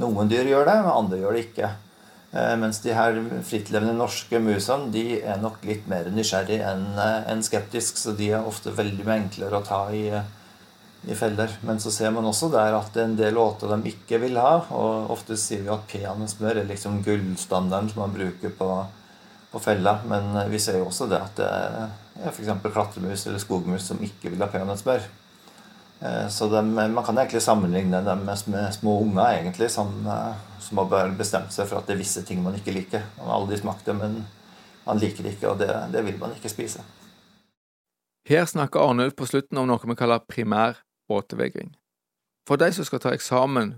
Noen 0.01 0.31
dyr 0.31 0.47
gjør 0.47 0.69
det, 0.71 0.81
men 0.87 0.93
andre 0.95 1.21
gjør 1.21 1.37
det 1.37 1.47
ikke. 1.49 1.75
Eh, 2.31 2.57
mens 2.57 2.79
de 2.85 2.93
her 2.95 3.17
frittlevende 3.43 3.97
norske 3.99 4.39
musene 4.43 4.93
de 4.95 5.19
er 5.19 5.41
nok 5.43 5.65
litt 5.67 5.89
mer 5.91 6.13
nysgjerrig 6.15 6.61
enn 6.63 6.85
en 7.01 7.41
skeptisk, 7.43 7.99
så 7.99 8.15
de 8.15 8.29
er 8.37 8.47
ofte 8.47 8.75
veldig 8.77 9.07
mye 9.07 9.17
enklere 9.25 9.59
å 9.59 9.67
ta 9.67 9.81
i, 9.91 10.05
i, 10.15 11.17
feller. 11.19 11.57
Men 11.67 11.83
så 11.83 11.91
ser 11.95 12.15
man 12.15 12.29
også 12.31 12.53
der 12.55 12.77
at 12.79 12.95
det 12.95 13.03
er 13.03 13.11
en 13.11 13.19
del 13.19 13.41
åter 13.43 13.75
de 13.75 13.95
ikke 13.95 14.23
vil 14.23 14.39
ha. 14.39 14.61
Og 14.71 15.11
ofte 15.17 15.39
sier 15.41 15.65
vi 15.67 15.75
at 15.75 15.89
peanøttsmør 15.91 16.63
er 16.63 16.71
liksom 16.71 17.03
gullstandarden 17.07 17.91
som 17.91 18.05
man 18.05 18.15
bruker 18.15 18.55
på, 18.55 18.71
på 19.51 19.65
fella. 19.65 19.99
Men 20.07 20.37
vi 20.53 20.63
ser 20.63 20.79
jo 20.79 20.87
også 20.93 21.11
det 21.11 21.19
at 21.19 21.41
det 21.41 21.51
er 21.51 22.31
f.eks. 22.31 22.53
klatremus 22.71 23.27
eller 23.27 23.43
skogmus 23.43 23.91
som 23.91 24.07
ikke 24.07 24.31
vil 24.31 24.47
ha 24.47 24.53
peanøttsmør. 24.53 25.03
Eh, 26.01 26.29
så 26.29 26.49
de, 26.49 26.63
man 26.63 27.05
kan 27.05 27.19
egentlig 27.19 27.43
sammenligne 27.43 28.01
dem 28.03 28.25
med, 28.25 28.75
små 28.75 29.01
unger 29.01 29.33
egentlig, 29.33 29.71
som, 29.71 30.07
eh, 30.07 30.35
som 30.61 30.79
har 30.79 31.13
bestemt 31.19 31.53
seg 31.53 31.69
for 31.69 31.81
at 31.81 31.89
det 31.89 31.97
er 31.97 32.01
visse 32.01 32.23
ting 32.25 32.43
man 32.43 32.57
ikke 32.57 32.73
liker. 32.73 33.05
Man 33.19 33.29
har 33.29 33.41
aldri 33.41 33.61
smakt 33.61 33.85
det, 33.85 33.97
men 33.99 34.23
man 34.87 34.99
liker 34.99 35.27
det 35.27 35.37
ikke, 35.37 35.53
og 35.53 35.61
det, 35.61 35.69
det 35.93 36.05
vil 36.07 36.19
man 36.21 36.33
ikke 36.37 36.53
spise. 36.53 36.85
Her 38.29 38.47
snakker 38.47 38.81
Arnulf 38.81 39.17
på 39.17 39.29
slutten 39.29 39.59
om 39.59 39.69
noe 39.69 39.93
vi 39.93 39.97
kaller 39.99 40.25
primær 40.25 40.81
åtevegring. 41.11 41.75
For 42.49 42.61
de 42.61 42.73
som 42.73 42.87
skal 42.87 43.03
ta 43.03 43.13
eksamen 43.15 43.75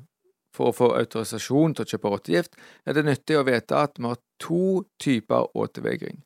for 0.55 0.71
å 0.71 0.77
få 0.77 0.91
autorisasjon 0.99 1.75
til 1.75 1.85
å 1.85 1.91
kjøpe 1.91 2.11
rottegift, 2.13 2.59
er 2.87 2.97
det 2.97 3.07
nyttig 3.07 3.39
å 3.39 3.47
vite 3.49 3.79
at 3.79 3.99
vi 3.99 4.11
har 4.11 4.21
to 4.43 4.85
typer 5.03 5.49
åtevegring. 5.57 6.21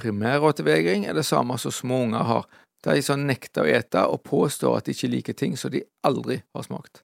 Primær 0.00 0.46
åtevegring 0.46 1.04
er 1.06 1.14
det 1.14 1.26
samme 1.26 1.58
som 1.58 1.74
små 1.74 2.04
unger 2.06 2.26
har, 2.30 2.46
De 2.84 3.00
som 3.02 3.24
nekter 3.24 3.64
å 3.64 3.70
ete 3.78 4.04
og 4.10 4.22
påstår 4.26 4.78
at 4.78 4.86
de 4.86 4.94
ikke 4.96 5.12
liker 5.12 5.36
ting 5.38 5.56
som 5.56 5.72
de 5.72 5.82
aldri 6.04 6.42
har 6.54 6.66
smakt. 6.66 7.02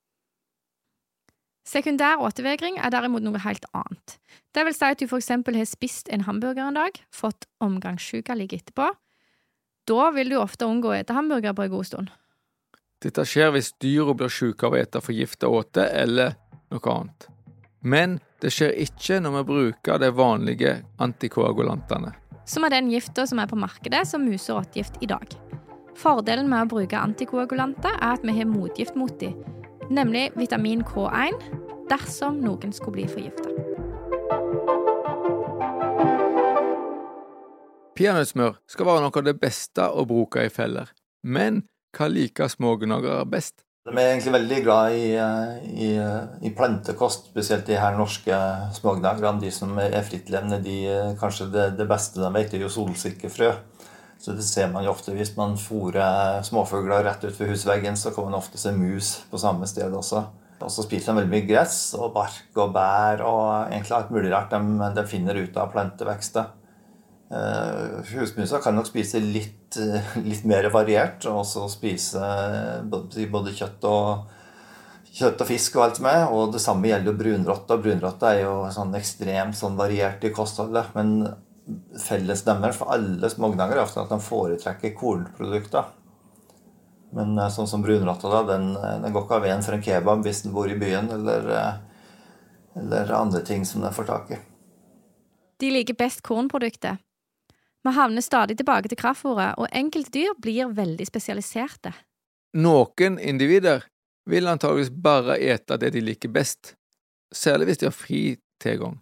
Sekundær 1.70 2.20
åtevegring 2.24 2.80
er 2.80 2.92
derimot 2.92 3.22
noe 3.22 3.40
helt 3.44 3.64
annet. 3.76 4.16
Det 4.56 4.64
vil 4.66 4.74
si 4.74 4.88
at 4.88 5.00
du 5.00 5.06
for 5.06 5.20
eksempel 5.20 5.56
har 5.56 5.68
spist 5.68 6.08
en 6.10 6.24
hamburger 6.26 6.66
en 6.66 6.78
dag, 6.78 6.96
fått 7.14 7.46
omgangssjuke 7.62 8.34
like 8.34 8.58
etterpå. 8.58 8.88
Da 9.88 10.08
vil 10.16 10.32
du 10.32 10.38
ofte 10.40 10.66
unngå 10.66 10.90
å 10.90 10.96
ete 10.98 11.14
hamburger 11.16 11.54
på 11.56 11.66
en 11.66 11.74
god 11.74 11.88
stund. 11.88 12.10
Dette 13.00 13.24
skjer 13.24 13.52
hvis 13.54 13.72
dyra 13.80 14.12
blir 14.16 14.32
syke 14.32 14.66
av 14.68 14.74
å 14.74 14.80
ete 14.80 15.00
forgifta 15.04 15.48
åte 15.48 15.86
eller 15.88 16.34
noe 16.72 16.96
annet. 16.96 17.28
Men 17.80 18.18
det 18.42 18.52
skjer 18.52 18.74
ikke 18.82 19.20
når 19.24 19.38
vi 19.38 19.44
bruker 19.52 20.00
de 20.02 20.10
vanlige 20.12 20.74
antikoagulantene. 21.00 22.12
Som 22.44 22.66
er 22.66 22.74
den 22.74 22.90
gifta 22.92 23.24
som 23.30 23.40
er 23.40 23.48
på 23.48 23.56
markedet 23.56 24.04
som 24.08 24.26
muse- 24.26 24.52
og 24.52 24.60
rottegift 24.60 25.00
i 25.00 25.08
dag. 25.08 25.38
Fordelen 26.00 26.46
med 26.48 26.64
å 26.64 26.68
bruke 26.70 26.96
antikoagulanter 26.96 27.92
er 27.92 28.14
at 28.14 28.22
vi 28.24 28.32
har 28.32 28.48
motgift 28.48 28.94
mot 28.96 29.12
dem, 29.20 29.34
nemlig 29.92 30.30
vitamin 30.38 30.80
K1, 30.86 31.36
dersom 31.90 32.38
noen 32.40 32.72
skulle 32.72 33.02
bli 33.02 33.08
forgifta. 33.10 33.50
Peanøttsmør 38.00 38.56
skal 38.70 38.88
være 38.88 39.02
noe 39.04 39.20
av 39.20 39.26
det 39.26 39.36
beste 39.42 39.90
å 39.92 40.06
bruke 40.08 40.46
i 40.46 40.52
feller. 40.52 40.88
Men 41.20 41.66
hva 41.92 42.08
liker 42.08 42.48
smågnagere 42.48 43.26
best? 43.28 43.66
De 43.84 43.92
er 43.92 44.14
egentlig 44.14 44.32
veldig 44.38 44.62
glad 44.64 44.96
i, 44.96 45.04
eh, 45.20 45.68
i, 45.84 45.90
i 46.48 46.54
plantekost, 46.56 47.28
spesielt 47.34 47.68
de 47.68 47.76
her 47.76 47.98
norske 47.98 48.38
smågnagerne. 48.78 49.40
De 49.44 49.52
som 49.52 49.76
er 49.82 50.00
frittlevende, 50.06 50.62
de, 50.64 50.78
eh, 50.88 51.12
kanskje 51.20 51.50
det, 51.52 51.66
det 51.76 51.88
beste 51.90 52.22
de 52.22 52.32
vet, 52.38 52.56
er 52.56 52.64
jo 52.64 52.72
solsikkefrø. 52.72 53.52
Så 54.20 54.34
det 54.36 54.44
ser 54.44 54.68
man 54.68 54.84
jo 54.84 54.92
ofte 54.92 55.14
hvis 55.16 55.32
man 55.38 55.56
fôrer 55.56 56.42
småfugler 56.44 57.06
rett 57.06 57.24
ut 57.24 57.38
ved 57.40 57.54
husveggen, 57.54 57.96
så 57.96 58.12
kan 58.12 58.28
man 58.28 58.36
ofte 58.36 58.60
se 58.60 58.72
mus 58.76 59.14
på 59.30 59.40
samme 59.40 59.68
sted 59.68 59.94
også. 59.96 60.26
Og 60.60 60.68
så 60.68 60.84
spiser 60.84 61.14
de 61.14 61.22
veldig 61.22 61.32
mye 61.32 61.48
gress 61.48 61.78
og 61.96 62.12
bark 62.12 62.58
og 62.60 62.74
bær 62.74 63.22
og 63.24 63.44
egentlig 63.70 63.96
alt 63.96 64.10
mulig 64.12 64.32
rart 64.32 64.52
de, 64.52 64.90
de 64.96 65.06
finner 65.08 65.40
ut 65.40 65.56
av 65.56 65.70
plantevekster. 65.72 66.50
Uh, 67.30 68.02
husmusa 68.10 68.58
kan 68.58 68.74
nok 68.74 68.88
spise 68.90 69.20
litt, 69.22 69.76
eh, 69.78 70.14
litt 70.26 70.42
mer 70.50 70.66
variert, 70.74 71.22
og 71.30 71.44
også 71.44 71.68
spise 71.70 72.18
eh, 72.18 72.80
både, 72.82 73.52
kjøtt 73.54 73.86
og 73.86 74.24
kjøtt 75.14 75.44
og 75.44 75.46
fisk 75.46 75.78
og 75.78 75.84
alt 75.84 76.00
som 76.00 76.08
er. 76.10 76.24
Og 76.34 76.50
det 76.56 76.62
samme 76.64 76.90
gjelder 76.90 77.12
jo 77.12 77.20
brunrotta. 77.20 77.76
Og 77.78 77.86
brunrotte 77.86 78.34
er 78.34 78.42
jo 78.42 78.56
sånn 78.74 78.98
ekstremt 78.98 79.56
sånn 79.58 79.78
variert 79.78 80.26
i 80.26 80.32
kostholdet. 80.34 80.90
Men 80.98 81.30
fellesnevneren 82.00 82.76
for 82.76 82.92
alle 82.94 83.30
smågnagere 83.30 83.80
er 83.80 83.86
ofte 83.86 84.02
at 84.02 84.12
de 84.12 84.20
foretrekker 84.24 84.94
kornprodukter. 84.98 85.90
Men 87.16 87.36
eh, 87.38 87.50
sånn 87.52 87.68
som 87.70 87.84
brunrotta, 87.84 88.30
da, 88.30 88.42
den, 88.54 88.72
den 89.04 89.14
går 89.14 89.26
ikke 89.26 89.38
av 89.40 89.46
veien 89.46 89.64
for 89.66 89.76
en 89.76 89.84
kebab 89.84 90.24
hvis 90.26 90.44
den 90.46 90.54
bor 90.56 90.70
i 90.70 90.78
byen, 90.78 91.10
eller, 91.14 91.52
eller 92.78 93.14
andre 93.16 93.44
ting 93.46 93.66
som 93.66 93.84
den 93.84 93.94
får 93.94 94.10
tak 94.10 94.34
i. 94.36 94.40
De 95.60 95.70
liker 95.74 95.98
best 95.98 96.22
kornproduktet. 96.24 97.02
Vi 97.84 97.92
havner 97.96 98.24
stadig 98.24 98.58
tilbake 98.60 98.88
til 98.92 98.98
kraftfôret, 99.00 99.56
og 99.56 99.68
enkelte 99.72 100.12
dyr 100.12 100.36
blir 100.40 100.72
veldig 100.76 101.06
spesialiserte. 101.08 101.92
Noen 102.60 103.18
individer 103.18 103.86
vil 104.28 104.48
antageligvis 104.50 104.90
bare 104.90 105.38
ete 105.40 105.78
det 105.80 105.92
de 105.94 106.02
liker 106.04 106.32
best, 106.32 106.74
særlig 107.32 107.70
hvis 107.70 107.80
de 107.80 107.88
har 107.88 107.96
fri 107.96 108.22
tilgang. 108.62 108.98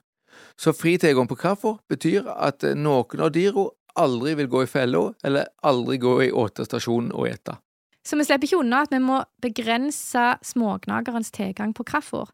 Så 0.59 0.73
fri 0.75 0.97
tilgang 0.99 1.29
på 1.31 1.39
kaffe 1.39 1.77
betyr 1.91 2.27
at 2.35 2.65
noen 2.75 3.23
av 3.23 3.31
dyra 3.35 3.69
aldri 3.99 4.35
vil 4.39 4.51
gå 4.51 4.65
i 4.65 4.71
fella, 4.71 5.13
eller 5.25 5.51
aldri 5.67 5.99
gå 6.03 6.15
i 6.27 6.33
åtestasjonen 6.35 7.13
og 7.15 7.29
ete. 7.31 7.59
Så 8.07 8.17
vi 8.17 8.25
slipper 8.25 8.49
ikke 8.49 8.63
unna 8.63 8.83
at 8.87 8.93
vi 8.95 9.01
må 9.03 9.21
begrense 9.43 10.25
smågnagerens 10.47 11.31
tilgang 11.35 11.75
på 11.77 11.87
kraftfôr. 11.87 12.31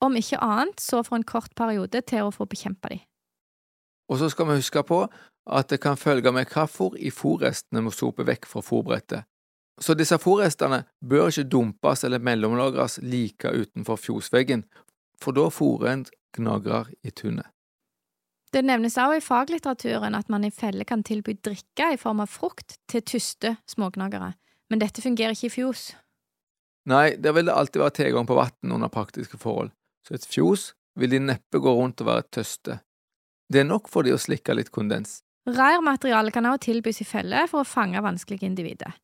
Om 0.00 0.16
ikke 0.16 0.38
annet 0.42 0.80
så 0.80 1.02
for 1.06 1.18
en 1.18 1.26
kort 1.26 1.54
periode 1.58 2.02
til 2.06 2.28
å 2.28 2.34
få 2.34 2.46
bekjempa 2.50 2.92
de. 2.94 3.00
Og 4.08 4.22
så 4.22 4.30
skal 4.32 4.48
vi 4.48 4.60
huske 4.60 4.82
på 4.86 5.02
at 5.48 5.68
det 5.72 5.80
kan 5.82 5.98
følge 5.98 6.32
med 6.32 6.48
kraftfôr 6.48 6.96
i 6.96 7.10
fôrrestene 7.14 7.82
vi 7.84 7.92
soper 7.94 8.28
vekk 8.30 8.48
fra 8.48 8.62
fôrbrettet. 8.64 9.26
Så 9.78 9.94
disse 9.94 10.18
fôrrestene 10.18 10.82
bør 11.04 11.28
ikke 11.30 11.50
dumpes 11.50 12.02
eller 12.04 12.22
mellomlagres 12.22 12.98
like 13.02 13.52
utenfor 13.52 14.00
fjosveggen, 14.00 14.64
for 15.22 15.36
da 15.36 15.46
fôrer 15.52 15.92
en 15.92 16.06
gnagrer 16.34 16.90
i 17.02 17.14
tunet. 17.14 17.46
Det 18.52 18.62
nevnes 18.64 18.96
også 18.96 19.18
i 19.18 19.24
faglitteraturen 19.24 20.16
at 20.16 20.30
man 20.32 20.46
i 20.46 20.52
felle 20.54 20.86
kan 20.88 21.02
tilby 21.04 21.36
drikke 21.44 21.92
i 21.92 22.00
form 22.00 22.22
av 22.24 22.30
frukt 22.32 22.78
til 22.88 23.04
tyste 23.04 23.56
smågnagere, 23.68 24.32
men 24.72 24.80
dette 24.80 25.04
fungerer 25.04 25.36
ikke 25.36 25.50
i 25.50 25.56
fjos. 25.58 25.90
Nei, 26.88 27.18
der 27.20 27.34
vil 27.36 27.48
det 27.50 27.56
alltid 27.56 27.82
være 27.82 27.96
tilgang 27.98 28.28
på 28.28 28.36
vann 28.38 28.72
under 28.72 28.88
praktiske 28.88 29.36
forhold, 29.40 29.74
så 30.06 30.16
et 30.16 30.24
fjos 30.24 30.70
vil 30.98 31.12
de 31.12 31.20
neppe 31.20 31.60
gå 31.60 31.74
rundt 31.76 32.00
og 32.00 32.08
være 32.08 32.28
tøste. 32.38 32.78
Det 33.48 33.60
er 33.60 33.68
nok 33.68 33.88
for 33.92 34.04
de 34.04 34.14
å 34.16 34.20
slikke 34.20 34.56
litt 34.56 34.72
kondens. 34.72 35.20
Reirmateriale 35.48 36.32
kan 36.32 36.48
også 36.48 36.68
tilbys 36.68 37.02
i 37.04 37.08
felle 37.08 37.44
for 37.48 37.64
å 37.64 37.68
fange 37.68 38.00
vanskelige 38.04 38.48
individer. 38.48 38.96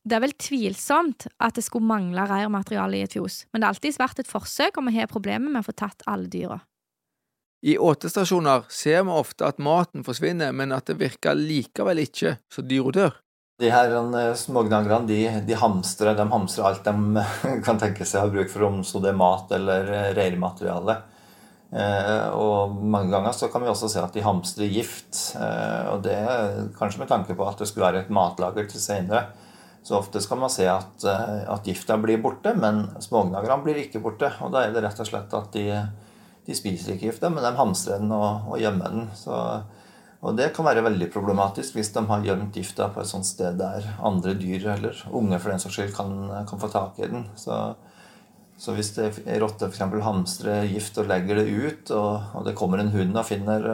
Det 0.00 0.16
er 0.16 0.24
vel 0.24 0.32
tvilsomt 0.40 1.26
at 1.44 1.56
det 1.56 1.64
skulle 1.66 1.88
mangle 1.88 2.24
reirmateriale 2.28 2.96
i 2.96 3.04
et 3.04 3.16
fjos, 3.16 3.42
men 3.52 3.60
det 3.60 3.68
er 3.68 3.74
alltid 3.74 4.00
vært 4.00 4.22
et 4.22 4.30
forsøk 4.30 4.80
om 4.80 4.88
vi 4.88 4.96
har 4.96 5.12
problemer 5.12 5.52
med 5.52 5.60
å 5.60 5.68
få 5.68 5.76
tatt 5.76 6.04
alle 6.08 6.28
dyra. 6.32 6.62
I 7.60 7.76
åtestasjoner 7.78 8.64
ser 8.72 9.02
vi 9.04 9.12
ofte 9.12 9.44
at 9.44 9.58
maten 9.60 10.04
forsvinner, 10.04 10.54
men 10.56 10.72
at 10.72 10.88
det 10.88 10.96
virker 11.00 11.36
likevel 11.36 12.00
ikke 12.06 12.38
så 12.52 12.64
dyra 12.64 12.94
dør. 12.96 13.18
De 13.60 13.68
her 13.68 13.92
eh, 13.92 14.32
smågnagerne 14.40 15.04
de, 15.08 15.20
de 15.44 15.56
hamstrer, 15.60 16.14
de 16.16 16.24
hamstrer 16.32 16.70
alt 16.70 16.86
de 16.86 17.24
kan 17.66 17.80
tenke 17.80 18.06
seg 18.08 18.22
å 18.22 18.24
ha 18.24 18.32
bruk 18.32 18.48
for, 18.48 18.64
om 18.70 18.80
så 18.86 19.02
det 19.04 19.12
er 19.12 19.20
mat 19.20 19.52
eller 19.52 19.92
eh, 19.92 20.12
reirmateriale. 20.16 20.96
Eh, 21.70 22.26
og 22.34 22.80
mange 22.80 23.12
ganger 23.12 23.36
så 23.36 23.50
kan 23.52 23.62
vi 23.62 23.70
også 23.70 23.90
se 23.92 24.00
at 24.02 24.16
de 24.16 24.24
hamstrer 24.24 24.72
gift. 24.72 25.36
Eh, 25.36 25.92
og 25.92 26.00
det 26.08 26.16
kanskje 26.78 27.04
med 27.04 27.12
tanke 27.12 27.36
på 27.36 27.46
at 27.46 27.60
det 27.60 27.68
skulle 27.68 27.90
være 27.90 28.06
et 28.06 28.14
matlager 28.14 28.66
til 28.70 28.80
senere. 28.82 29.28
Så 29.84 29.96
ofte 29.96 30.20
skal 30.20 30.40
man 30.40 30.52
se 30.52 30.66
at, 30.68 31.04
eh, 31.04 31.44
at 31.52 31.68
gifta 31.68 32.00
blir 32.00 32.20
borte, 32.24 32.56
men 32.56 32.86
smågnagerne 33.00 33.64
blir 33.64 33.84
ikke 33.84 34.00
borte. 34.00 34.32
Og 34.40 34.52
da 34.52 34.64
er 34.64 34.72
det 34.72 34.82
rett 34.84 35.04
og 35.04 35.08
slett 35.12 35.36
at 35.36 35.52
de, 35.52 35.68
de 36.50 36.56
spiser 36.58 36.96
ikke 36.96 37.10
gifta, 37.10 37.30
men 37.30 37.44
de 37.46 37.52
hamstrer 37.58 38.02
den 38.02 38.10
og, 38.14 38.50
og 38.50 38.58
gjemmer 38.60 38.90
den. 38.94 39.06
Så, 39.16 39.36
og 40.20 40.36
det 40.36 40.50
kan 40.56 40.66
være 40.66 40.84
veldig 40.84 41.08
problematisk 41.14 41.78
hvis 41.78 41.92
de 41.94 42.02
har 42.10 42.26
gjemt 42.26 42.58
gifta 42.58 42.90
på 42.92 43.02
et 43.02 43.10
sånt 43.10 43.28
sted 43.28 43.60
der 43.60 43.86
andre 44.06 44.34
dyr, 44.38 44.72
eller 44.74 44.98
unge 45.16 45.38
for 45.38 45.52
den 45.52 45.62
saks 45.62 45.78
skyld, 45.78 45.94
kan, 45.96 46.16
kan 46.50 46.62
få 46.62 46.70
tak 46.72 46.98
i 47.00 47.08
den. 47.12 47.28
Så, 47.38 47.60
så 48.60 48.74
hvis 48.76 48.92
ei 49.00 49.38
rotte 49.40 49.70
f.eks. 49.70 49.84
hamstrer 50.04 50.66
gift 50.68 50.98
og 51.00 51.10
legger 51.10 51.40
det 51.40 51.48
ut, 51.48 51.92
og, 51.96 52.34
og, 52.34 52.48
det 52.48 52.56
kommer 52.58 52.82
en 52.82 52.92
hund 52.94 53.14
og 53.16 53.28
finner 53.30 53.70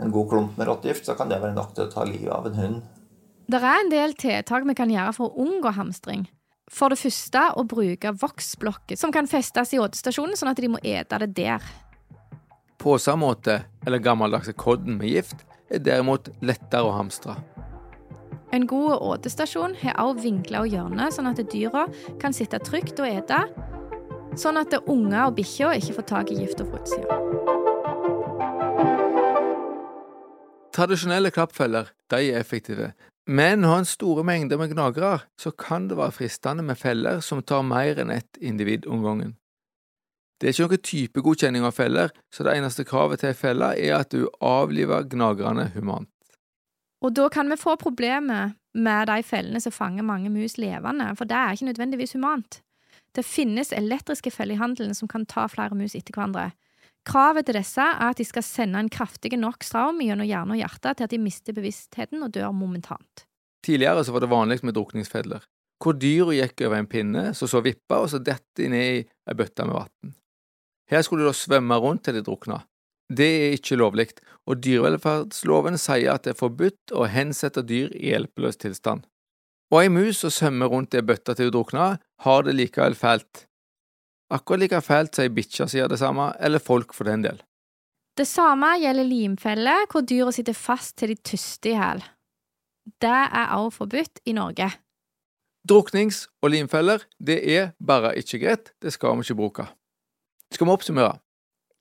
en 0.00 0.12
god 0.14 0.28
klump 0.30 0.58
med 0.58 0.68
rottegift, 0.68 1.06
så 1.06 1.16
kan 1.18 1.30
det 1.30 1.40
være 1.42 1.56
nok 1.56 1.72
til 1.76 1.86
å 1.86 1.92
ta 1.94 2.04
livet 2.06 2.34
av 2.34 2.50
en 2.50 2.60
hund. 2.60 2.82
Det 3.50 3.58
er 3.58 3.80
en 3.80 3.90
del 3.90 4.12
tiltak 4.14 4.66
vi 4.68 4.76
kan 4.78 4.92
gjøre 4.92 5.14
for 5.16 5.30
å 5.30 5.46
unngå 5.46 5.72
hamstring. 5.74 6.28
For 6.70 6.92
det 6.92 7.00
første 7.00 7.48
å 7.58 7.64
bruke 7.66 8.12
voksblokker 8.14 8.98
som 8.98 9.10
kan 9.14 9.26
festes 9.26 9.72
i 9.74 9.80
åtestasjonen, 9.82 10.36
sånn 10.38 10.52
at 10.52 10.60
de 10.62 10.70
må 10.70 10.78
ete 10.86 11.18
det 11.24 11.32
der. 11.34 11.64
Påsemåte, 12.80 13.62
eller 13.86 13.98
gammeldagse 13.98 14.52
kodden 14.56 14.96
med 14.96 15.08
gift, 15.12 15.42
er 15.70 15.82
derimot 15.84 16.30
lettere 16.40 16.88
å 16.88 16.94
hamstre. 16.96 17.34
En 18.56 18.64
god 18.66 18.96
åtestasjon 19.04 19.76
har 19.82 19.98
også 20.00 20.24
vinkler 20.24 20.64
og 20.64 20.72
hjørner, 20.72 21.12
sånn 21.14 21.28
at 21.30 21.42
dyra 21.52 21.84
kan 22.22 22.34
sitte 22.34 22.58
trygt 22.64 22.98
og 22.98 23.06
ete, 23.06 23.44
sånn 24.40 24.58
at 24.58 24.74
unger 24.80 25.28
og 25.28 25.36
bikkjer 25.36 25.76
ikke 25.78 25.98
får 25.98 26.08
tak 26.08 26.32
i 26.32 26.40
gift 26.40 26.64
og 26.64 26.72
på 26.72 26.80
utsida. 26.80 27.20
Tradisjonelle 30.74 31.30
klappfeller 31.34 31.92
de 32.10 32.30
er 32.30 32.40
effektive, 32.40 32.92
men 33.28 33.66
har 33.68 33.82
en 33.82 33.86
store 33.86 34.24
mengder 34.26 34.58
med 34.58 34.72
gnagere, 34.72 35.20
så 35.38 35.52
kan 35.52 35.90
det 35.90 36.00
være 36.00 36.16
fristende 36.16 36.64
med 36.64 36.80
feller 36.80 37.20
som 37.20 37.42
tar 37.44 37.62
mer 37.66 38.00
enn 38.00 38.10
ett 38.14 38.40
individ 38.40 38.88
om 38.88 39.04
gangen. 39.04 39.36
Det 40.40 40.48
er 40.48 40.54
ikke 40.54 40.70
noen 40.70 40.86
typegodkjenning 40.88 41.66
av 41.68 41.74
feller, 41.76 42.14
så 42.32 42.46
det 42.46 42.54
eneste 42.56 42.86
kravet 42.88 43.20
til 43.20 43.28
ei 43.28 43.36
felle 43.36 43.74
er 43.76 43.98
at 43.98 44.14
du 44.14 44.24
avliver 44.40 45.04
gnagerne 45.12 45.66
humant. 45.74 46.08
Og 47.04 47.12
da 47.16 47.28
kan 47.32 47.48
vi 47.52 47.60
få 47.60 47.76
problemer 47.80 48.54
med 48.72 49.08
de 49.10 49.20
fellene 49.26 49.60
som 49.60 49.74
fanger 49.74 50.06
mange 50.06 50.32
mus 50.32 50.56
levende, 50.60 51.10
for 51.18 51.28
det 51.28 51.36
er 51.36 51.56
ikke 51.56 51.68
nødvendigvis 51.68 52.16
humant. 52.16 52.62
Det 53.16 53.26
finnes 53.26 53.72
elektriske 53.76 54.32
feller 54.32 54.56
i 54.56 54.62
handelen 54.62 54.96
som 54.96 55.10
kan 55.10 55.26
ta 55.28 55.44
flere 55.50 55.76
mus 55.76 55.96
etter 55.98 56.14
hverandre. 56.14 56.50
Kravet 57.08 57.48
til 57.48 57.56
disse 57.56 57.82
er 57.82 58.12
at 58.12 58.20
de 58.20 58.26
skal 58.28 58.44
sende 58.44 58.80
en 58.80 58.90
kraftig 58.92 59.32
nok 59.40 59.64
straum 59.64 60.00
gjennom 60.04 60.28
hjerne 60.28 60.56
og 60.56 60.60
hjerte 60.60 60.94
til 60.94 61.08
at 61.08 61.12
de 61.12 61.20
mister 61.20 61.56
bevisstheten 61.56 62.22
og 62.24 62.32
dør 62.36 62.52
momentant. 62.56 63.26
Tidligere 63.64 64.04
så 64.04 64.12
var 64.12 64.24
det 64.24 64.32
vanlig 64.32 64.60
med 64.64 64.76
drukningsfeller, 64.76 65.44
hvor 65.80 65.96
dyra 65.96 66.36
gikk 66.36 66.64
over 66.68 66.78
en 66.78 66.88
pinne, 66.88 67.24
så 67.36 67.48
så 67.48 67.60
vippa, 67.64 68.00
og 68.00 68.08
så 68.12 68.20
dette 68.24 68.68
ned 68.68 69.00
i 69.00 69.02
ei 69.04 69.36
bøtte 69.36 69.66
med 69.68 69.76
vann. 69.80 70.14
Her 70.90 71.04
skulle 71.06 71.24
de 71.24 71.30
da 71.30 71.36
svømme 71.36 71.78
rundt 71.78 72.04
til 72.04 72.18
de 72.18 72.24
drukna. 72.26 72.64
Det 73.10 73.26
er 73.26 73.54
ikke 73.56 73.78
lovlig, 73.78 74.08
og 74.46 74.62
dyrevelferdsloven 74.62 75.78
sier 75.78 76.14
at 76.14 76.26
det 76.26 76.34
er 76.34 76.38
forbudt 76.38 76.94
å 76.94 77.08
hensette 77.10 77.62
dyr 77.66 77.90
i 77.94 78.12
hjelpeløs 78.12 78.58
tilstand. 78.62 79.06
Og 79.70 79.84
ei 79.84 79.90
mus 79.90 80.22
som 80.22 80.34
svømmer 80.34 80.70
rundt 80.70 80.94
i 80.94 81.00
ei 81.00 81.06
bøtte 81.06 81.34
til 81.34 81.50
hun 81.50 81.54
drukner, 81.54 81.98
har 82.22 82.46
det 82.46 82.56
likevel 82.58 82.98
fælt. 82.98 83.46
Akkurat 84.30 84.62
like 84.62 84.82
fælt 84.82 85.14
som 85.14 85.26
ei 85.26 85.34
bikkje 85.34 85.66
sier 85.70 85.90
det 85.90 85.98
samme, 86.02 86.30
eller 86.38 86.62
folk 86.62 86.94
for 86.94 87.06
den 87.10 87.26
del. 87.26 87.38
Det 88.18 88.26
samme 88.26 88.74
gjelder 88.82 89.06
limfeller, 89.06 89.86
hvor 89.90 90.06
dyra 90.06 90.34
sitter 90.34 90.54
fast 90.54 90.96
til 90.98 91.14
de 91.14 91.18
tyster 91.24 91.72
i 91.72 91.78
hæl. 91.78 92.02
Det 93.02 93.10
er 93.10 93.54
også 93.56 93.82
forbudt 93.82 94.22
i 94.26 94.34
Norge. 94.34 94.70
Druknings- 95.70 96.26
og 96.42 96.50
limfeller, 96.50 97.04
det 97.18 97.38
er 97.56 97.70
bare 97.86 98.16
ikke 98.18 98.38
greit, 98.42 98.72
det 98.82 98.92
skal 98.92 99.16
vi 99.16 99.26
ikke 99.26 99.38
bruke. 99.38 99.66
Skal 100.54 100.66
vi 100.66 100.74
oppsummere? 100.74 101.18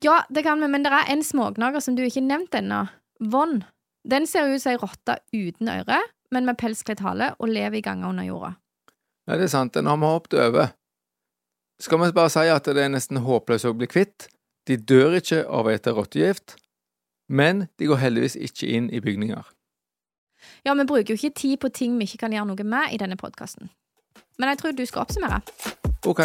Ja, 0.04 0.22
det 0.30 0.46
kan 0.46 0.62
vi, 0.62 0.70
men 0.72 0.86
det 0.86 0.94
er 0.96 1.12
en 1.12 1.24
smågnager 1.26 1.84
som 1.84 1.98
du 1.98 2.06
ikke 2.06 2.22
har 2.22 2.30
nevnt 2.30 2.56
ennå. 2.56 2.86
Vonn. 3.20 3.64
Den 4.08 4.28
ser 4.28 4.48
ut 4.48 4.62
som 4.64 4.72
ei 4.72 4.80
rotte 4.80 5.18
uten 5.36 5.70
øre, 5.74 6.00
men 6.32 6.48
med 6.48 6.58
pelskledd 6.62 7.02
hale 7.04 7.34
og 7.40 7.52
lever 7.52 7.82
i 7.82 7.84
ganger 7.84 8.14
under 8.14 8.28
jorda. 8.28 8.54
Ja, 9.28 9.36
det 9.38 9.50
er 9.50 9.52
sant, 9.52 9.74
den 9.76 9.90
har 9.90 10.00
vi 10.00 10.08
hoppet 10.08 10.40
over. 10.40 10.72
Skal 11.80 12.00
vi 12.02 12.12
bare 12.16 12.32
si 12.32 12.48
at 12.52 12.66
det 12.68 12.84
er 12.84 12.92
nesten 12.92 13.22
håpløst 13.24 13.68
å 13.68 13.76
bli 13.76 13.88
kvitt? 13.92 14.30
De 14.68 14.78
dør 14.78 15.18
ikke 15.20 15.44
av 15.46 15.68
å 15.68 15.74
ete 15.74 15.94
rottegift, 15.96 16.56
men 17.30 17.68
de 17.80 17.90
går 17.90 18.02
heldigvis 18.02 18.38
ikke 18.40 18.70
inn 18.76 18.90
i 18.94 19.02
bygninger. 19.04 19.44
Ja, 20.66 20.74
vi 20.74 20.86
bruker 20.88 21.14
jo 21.14 21.20
ikke 21.20 21.36
tid 21.36 21.60
på 21.60 21.72
ting 21.76 21.98
vi 22.00 22.08
ikke 22.08 22.24
kan 22.26 22.36
gjøre 22.36 22.52
noe 22.52 22.66
med 22.68 22.96
i 22.96 23.00
denne 23.02 23.20
podkasten. 23.20 23.72
Men 24.40 24.54
jeg 24.54 24.62
tror 24.62 24.76
du 24.76 24.86
skal 24.88 25.04
oppsummere. 25.04 25.42
Ok. 26.08 26.24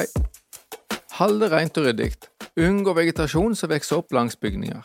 Hold 1.19 1.43
det 1.43 1.51
rent 1.53 1.79
og 1.79 1.89
ryddig. 1.89 2.13
Unngå 2.55 2.93
vegetasjon 2.95 3.57
som 3.59 3.73
vokser 3.73 3.99
opp 3.99 4.13
langs 4.15 4.37
bygninger. 4.39 4.83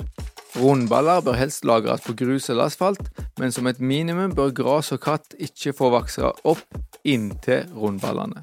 Rundballer 0.58 1.22
bør 1.22 1.36
helst 1.38 1.68
lagres 1.70 2.02
på 2.02 2.16
grus 2.18 2.48
eller 2.50 2.66
asfalt, 2.66 3.12
men 3.38 3.52
som 3.54 3.68
et 3.70 3.78
minimum 3.78 4.32
bør 4.34 4.50
gras 4.58 4.90
og 4.96 5.04
katt 5.04 5.36
ikke 5.38 5.76
få 5.78 5.92
vokse 5.94 6.32
opp 6.50 6.80
inntil 7.06 7.68
rundballene. 7.78 8.42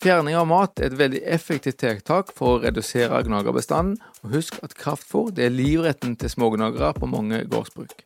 Fjerning 0.00 0.36
av 0.38 0.48
mat 0.48 0.80
er 0.80 0.88
et 0.88 0.96
veldig 0.96 1.20
effektivt 1.28 1.82
tiltak 1.82 2.32
for 2.32 2.56
å 2.56 2.62
redusere 2.62 3.20
gnagerbestanden, 3.26 3.98
og 4.24 4.32
husk 4.32 4.62
at 4.64 4.76
kraftfôr 4.80 5.36
er 5.36 5.52
livretten 5.52 6.14
til 6.16 6.32
smågnagere 6.32 6.94
på 6.96 7.10
mange 7.12 7.42
gårdsbruk. 7.52 8.00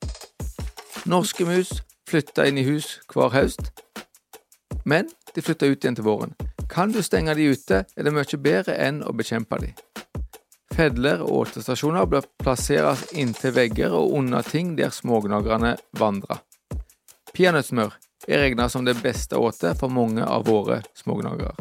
Norske 1.07 1.47
mus 1.47 1.71
flytter 2.11 2.51
inn 2.51 2.59
i 2.59 2.67
hus 2.67 2.97
hver 3.15 3.31
høst, 3.37 3.71
men 4.83 5.07
de 5.37 5.47
flytter 5.47 5.71
ut 5.71 5.85
igjen 5.87 6.01
til 6.01 6.09
våren. 6.09 6.35
Kan 6.71 6.91
du 6.91 6.99
stenge 7.03 7.35
de 7.39 7.47
ute, 7.55 7.85
er 7.87 8.07
det 8.07 8.15
mye 8.15 8.43
bedre 8.43 8.75
enn 8.75 9.05
å 9.07 9.15
bekjempe 9.15 9.59
de. 9.63 9.71
Fedler 10.81 11.21
og 11.21 11.43
åtestasjoner 11.43 12.07
bør 12.09 12.25
plasseres 12.41 13.03
inntil 13.13 13.53
vegger 13.53 13.93
og 13.93 14.15
under 14.17 14.41
ting 14.41 14.71
der 14.79 14.89
smågnagerne 14.97 15.75
vandrer. 16.01 16.39
Peanøttsmør 17.37 17.99
er 18.25 18.41
regnet 18.41 18.73
som 18.73 18.87
det 18.89 18.95
beste 19.03 19.37
åtet 19.37 19.77
for 19.77 19.93
mange 19.93 20.25
av 20.25 20.47
våre 20.49 20.79
smågnagere. 20.97 21.53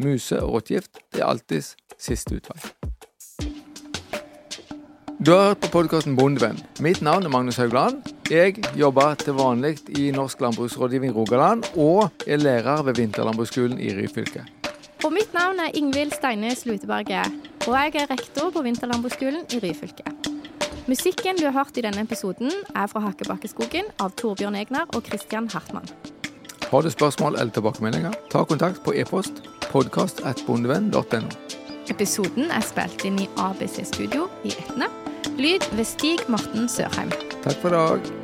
Muse- 0.00 0.40
og 0.40 0.54
rottegift 0.54 0.96
er 1.18 1.26
alltid 1.26 1.68
siste 2.00 2.38
utvei. 2.38 2.56
Du 5.20 5.34
har 5.34 5.50
hørt 5.50 5.60
på 5.66 5.72
podkasten 5.74 6.16
Bondevenn. 6.16 6.56
Mitt 6.80 7.02
navn 7.04 7.28
er 7.28 7.34
Magnus 7.34 7.60
Haugland. 7.60 8.00
Jeg 8.32 8.64
jobber 8.80 9.12
til 9.20 9.36
vanlig 9.36 9.74
i 9.92 10.08
Norsk 10.16 10.40
landbruksrådgivning 10.40 11.12
Rogaland 11.12 11.68
og 11.76 12.08
er 12.24 12.40
lærer 12.40 12.80
ved 12.88 12.96
Vinterlandbruksskolen 13.02 13.76
i 13.76 13.92
Ryfylke. 13.92 14.46
Og 15.04 15.12
mitt 15.12 15.36
navn 15.36 15.60
er 15.60 15.76
Ingvild 15.76 16.16
Steine 16.16 16.56
Sluteberget, 16.56 17.28
og 17.68 17.74
jeg 17.76 18.00
er 18.00 18.10
rektor 18.10 18.50
på 18.50 18.62
Vinterlandbruksskolen 18.64 19.44
i 19.52 19.60
Ryfylke. 19.60 20.04
Musikken 20.88 21.36
du 21.36 21.44
har 21.44 21.52
hørt 21.52 21.76
i 21.76 21.84
denne 21.84 22.00
episoden, 22.00 22.50
er 22.74 22.86
fra 22.88 23.02
Hakkebakkeskogen 23.04 23.90
av 24.00 24.14
Torbjørn 24.16 24.56
Egner 24.56 24.88
og 24.96 25.04
Christian 25.04 25.50
Hartmann. 25.52 25.88
Har 26.70 26.82
du 26.82 26.90
spørsmål 26.90 27.36
eller 27.36 27.52
tilbakemeldinger, 27.52 28.16
ta 28.32 28.44
kontakt 28.48 28.80
på 28.84 28.94
e-post 28.96 29.44
podkast.bondevenn.no. 29.68 31.28
Episoden 31.92 32.48
er 32.52 32.64
spilt 32.64 33.04
inn 33.08 33.20
i 33.20 33.28
ABC 33.40 33.82
Studio 33.92 34.30
i 34.44 34.52
Etne. 34.52 34.88
Lyd 35.36 35.68
ved 35.76 35.84
Stig 35.88 36.24
Morten 36.28 36.68
Sørheim. 36.72 37.12
Takk 37.44 37.60
for 37.60 37.68
i 37.68 37.76
dag. 37.76 38.17